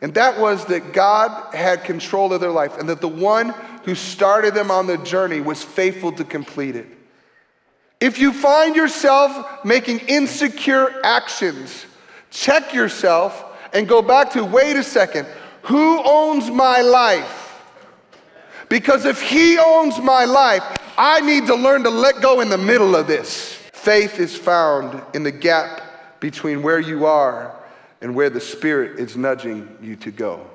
And 0.00 0.14
that 0.14 0.38
was 0.38 0.64
that 0.66 0.92
God 0.92 1.52
had 1.52 1.82
control 1.82 2.32
of 2.32 2.40
their 2.40 2.52
life 2.52 2.78
and 2.78 2.88
that 2.88 3.00
the 3.00 3.08
one 3.08 3.52
who 3.84 3.96
started 3.96 4.54
them 4.54 4.70
on 4.70 4.86
the 4.86 4.98
journey 4.98 5.40
was 5.40 5.62
faithful 5.62 6.12
to 6.12 6.24
complete 6.24 6.76
it. 6.76 6.86
If 8.00 8.18
you 8.18 8.32
find 8.32 8.76
yourself 8.76 9.64
making 9.64 10.00
insecure 10.00 11.00
actions, 11.02 11.86
check 12.30 12.74
yourself 12.74 13.44
and 13.72 13.88
go 13.88 14.02
back 14.02 14.30
to 14.32 14.44
wait 14.44 14.76
a 14.76 14.84
second, 14.84 15.26
who 15.62 16.00
owns 16.04 16.48
my 16.50 16.80
life? 16.80 17.62
Because 18.68 19.04
if 19.04 19.20
he 19.20 19.58
owns 19.58 19.98
my 19.98 20.26
life, 20.26 20.62
I 20.96 21.20
need 21.22 21.46
to 21.48 21.56
learn 21.56 21.82
to 21.84 21.90
let 21.90 22.20
go 22.20 22.40
in 22.40 22.50
the 22.50 22.58
middle 22.58 22.94
of 22.94 23.06
this. 23.06 23.63
Faith 23.84 24.18
is 24.18 24.34
found 24.34 25.02
in 25.14 25.24
the 25.24 25.30
gap 25.30 26.18
between 26.18 26.62
where 26.62 26.80
you 26.80 27.04
are 27.04 27.54
and 28.00 28.14
where 28.14 28.30
the 28.30 28.40
Spirit 28.40 28.98
is 28.98 29.14
nudging 29.14 29.76
you 29.82 29.94
to 29.94 30.10
go. 30.10 30.46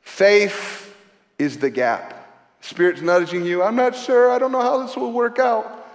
Faith 0.00 0.96
is 1.38 1.58
the 1.58 1.68
gap. 1.68 2.26
Spirit's 2.62 3.02
nudging 3.02 3.44
you. 3.44 3.62
I'm 3.62 3.76
not 3.76 3.94
sure. 3.94 4.30
I 4.30 4.38
don't 4.38 4.50
know 4.50 4.62
how 4.62 4.78
this 4.78 4.96
will 4.96 5.12
work 5.12 5.38
out. 5.38 5.86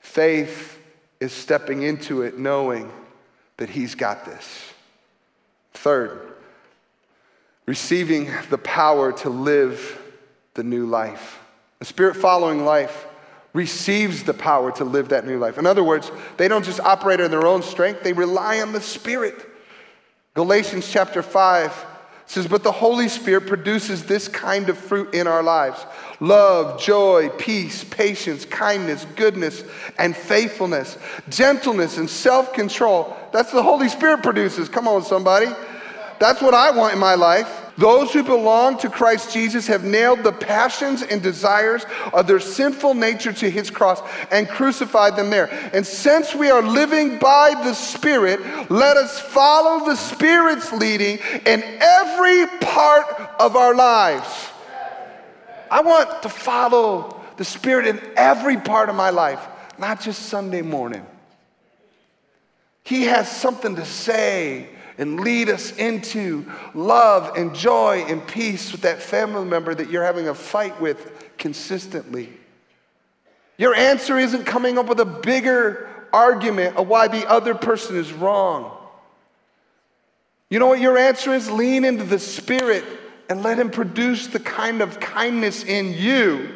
Faith 0.00 0.78
is 1.18 1.32
stepping 1.32 1.80
into 1.80 2.20
it 2.20 2.38
knowing 2.38 2.92
that 3.56 3.70
He's 3.70 3.94
got 3.94 4.26
this. 4.26 4.64
Third, 5.72 6.30
receiving 7.64 8.30
the 8.50 8.58
power 8.58 9.12
to 9.12 9.30
live 9.30 9.98
the 10.52 10.62
new 10.62 10.84
life. 10.84 11.38
A 11.80 11.86
spirit 11.86 12.16
following 12.16 12.66
life 12.66 13.06
receives 13.56 14.22
the 14.22 14.34
power 14.34 14.70
to 14.70 14.84
live 14.84 15.08
that 15.08 15.26
new 15.26 15.38
life. 15.38 15.56
In 15.56 15.64
other 15.66 15.82
words, 15.82 16.12
they 16.36 16.46
don't 16.46 16.64
just 16.64 16.78
operate 16.78 17.20
in 17.20 17.30
their 17.30 17.46
own 17.46 17.62
strength, 17.62 18.02
they 18.02 18.12
rely 18.12 18.60
on 18.60 18.72
the 18.72 18.82
Spirit. 18.82 19.34
Galatians 20.34 20.86
chapter 20.86 21.22
5 21.22 21.86
says, 22.26 22.46
But 22.46 22.62
the 22.62 22.70
Holy 22.70 23.08
Spirit 23.08 23.46
produces 23.46 24.04
this 24.04 24.28
kind 24.28 24.68
of 24.68 24.76
fruit 24.76 25.14
in 25.14 25.26
our 25.26 25.42
lives 25.42 25.84
love, 26.20 26.78
joy, 26.78 27.30
peace, 27.38 27.82
patience, 27.84 28.44
kindness, 28.44 29.06
goodness, 29.16 29.64
and 29.98 30.14
faithfulness, 30.14 30.98
gentleness, 31.30 31.96
and 31.96 32.10
self 32.10 32.52
control. 32.52 33.16
That's 33.32 33.52
the 33.52 33.62
Holy 33.62 33.88
Spirit 33.88 34.22
produces. 34.22 34.68
Come 34.68 34.86
on, 34.86 35.02
somebody. 35.02 35.48
That's 36.18 36.40
what 36.40 36.54
I 36.54 36.70
want 36.70 36.94
in 36.94 36.98
my 36.98 37.14
life. 37.14 37.62
Those 37.78 38.10
who 38.12 38.22
belong 38.22 38.78
to 38.78 38.88
Christ 38.88 39.34
Jesus 39.34 39.66
have 39.66 39.84
nailed 39.84 40.22
the 40.22 40.32
passions 40.32 41.02
and 41.02 41.20
desires 41.20 41.84
of 42.14 42.26
their 42.26 42.40
sinful 42.40 42.94
nature 42.94 43.34
to 43.34 43.50
his 43.50 43.70
cross 43.70 44.00
and 44.30 44.48
crucified 44.48 45.16
them 45.16 45.28
there. 45.28 45.48
And 45.74 45.86
since 45.86 46.34
we 46.34 46.48
are 46.50 46.62
living 46.62 47.18
by 47.18 47.52
the 47.62 47.74
Spirit, 47.74 48.40
let 48.70 48.96
us 48.96 49.20
follow 49.20 49.84
the 49.84 49.96
Spirit's 49.96 50.72
leading 50.72 51.18
in 51.44 51.62
every 51.80 52.46
part 52.60 53.06
of 53.38 53.56
our 53.56 53.74
lives. 53.74 54.48
I 55.70 55.82
want 55.82 56.22
to 56.22 56.30
follow 56.30 57.20
the 57.36 57.44
Spirit 57.44 57.86
in 57.86 58.00
every 58.16 58.56
part 58.56 58.88
of 58.88 58.94
my 58.94 59.10
life, 59.10 59.46
not 59.78 60.00
just 60.00 60.22
Sunday 60.22 60.62
morning. 60.62 61.04
He 62.84 63.02
has 63.02 63.30
something 63.30 63.76
to 63.76 63.84
say 63.84 64.70
and 64.98 65.20
lead 65.20 65.48
us 65.48 65.76
into 65.76 66.44
love 66.74 67.36
and 67.36 67.54
joy 67.54 68.04
and 68.08 68.26
peace 68.26 68.72
with 68.72 68.82
that 68.82 69.02
family 69.02 69.44
member 69.44 69.74
that 69.74 69.90
you're 69.90 70.04
having 70.04 70.28
a 70.28 70.34
fight 70.34 70.80
with 70.80 71.30
consistently. 71.38 72.32
Your 73.58 73.74
answer 73.74 74.18
isn't 74.18 74.44
coming 74.44 74.78
up 74.78 74.86
with 74.86 75.00
a 75.00 75.04
bigger 75.04 75.88
argument 76.12 76.76
of 76.76 76.88
why 76.88 77.08
the 77.08 77.28
other 77.28 77.54
person 77.54 77.96
is 77.96 78.12
wrong. 78.12 78.72
You 80.48 80.58
know 80.58 80.66
what 80.68 80.80
your 80.80 80.96
answer 80.96 81.32
is? 81.34 81.50
Lean 81.50 81.84
into 81.84 82.04
the 82.04 82.18
Spirit 82.18 82.84
and 83.28 83.42
let 83.42 83.58
Him 83.58 83.70
produce 83.70 84.28
the 84.28 84.40
kind 84.40 84.80
of 84.80 85.00
kindness 85.00 85.64
in 85.64 85.92
you 85.92 86.48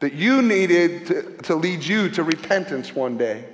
that 0.00 0.12
you 0.12 0.42
needed 0.42 1.06
to, 1.06 1.36
to 1.42 1.54
lead 1.54 1.82
you 1.82 2.08
to 2.10 2.22
repentance 2.22 2.94
one 2.94 3.16
day. 3.16 3.44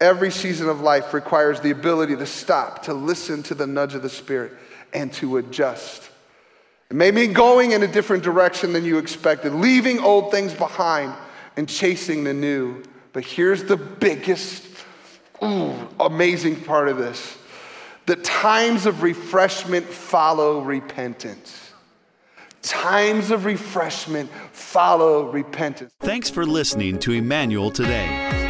Every 0.00 0.30
season 0.30 0.68
of 0.68 0.80
life 0.80 1.12
requires 1.12 1.60
the 1.60 1.70
ability 1.70 2.14
to 2.16 2.26
stop, 2.26 2.84
to 2.84 2.94
listen 2.94 3.42
to 3.44 3.54
the 3.54 3.66
nudge 3.66 3.94
of 3.94 4.02
the 4.02 4.08
Spirit, 4.08 4.52
and 4.92 5.12
to 5.14 5.38
adjust. 5.38 6.08
It 6.88 6.96
may 6.96 7.10
mean 7.10 7.32
going 7.32 7.72
in 7.72 7.82
a 7.82 7.88
different 7.88 8.22
direction 8.22 8.72
than 8.72 8.84
you 8.84 8.98
expected, 8.98 9.52
leaving 9.54 9.98
old 9.98 10.30
things 10.30 10.54
behind 10.54 11.12
and 11.56 11.68
chasing 11.68 12.22
the 12.24 12.32
new. 12.32 12.82
But 13.12 13.24
here's 13.24 13.64
the 13.64 13.76
biggest, 13.76 14.64
ooh, 15.42 15.74
amazing 15.98 16.62
part 16.62 16.88
of 16.88 16.96
this 16.96 17.36
the 18.06 18.16
times 18.16 18.86
of 18.86 19.02
refreshment 19.02 19.84
follow 19.84 20.60
repentance. 20.60 21.72
Times 22.62 23.30
of 23.30 23.44
refreshment 23.44 24.30
follow 24.52 25.30
repentance. 25.30 25.92
Thanks 26.00 26.30
for 26.30 26.46
listening 26.46 26.98
to 27.00 27.12
Emmanuel 27.12 27.70
today. 27.70 28.47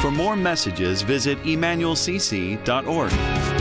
For 0.00 0.12
more 0.12 0.36
messages, 0.36 1.02
visit 1.02 1.42
emmanuelcc.org. 1.42 3.57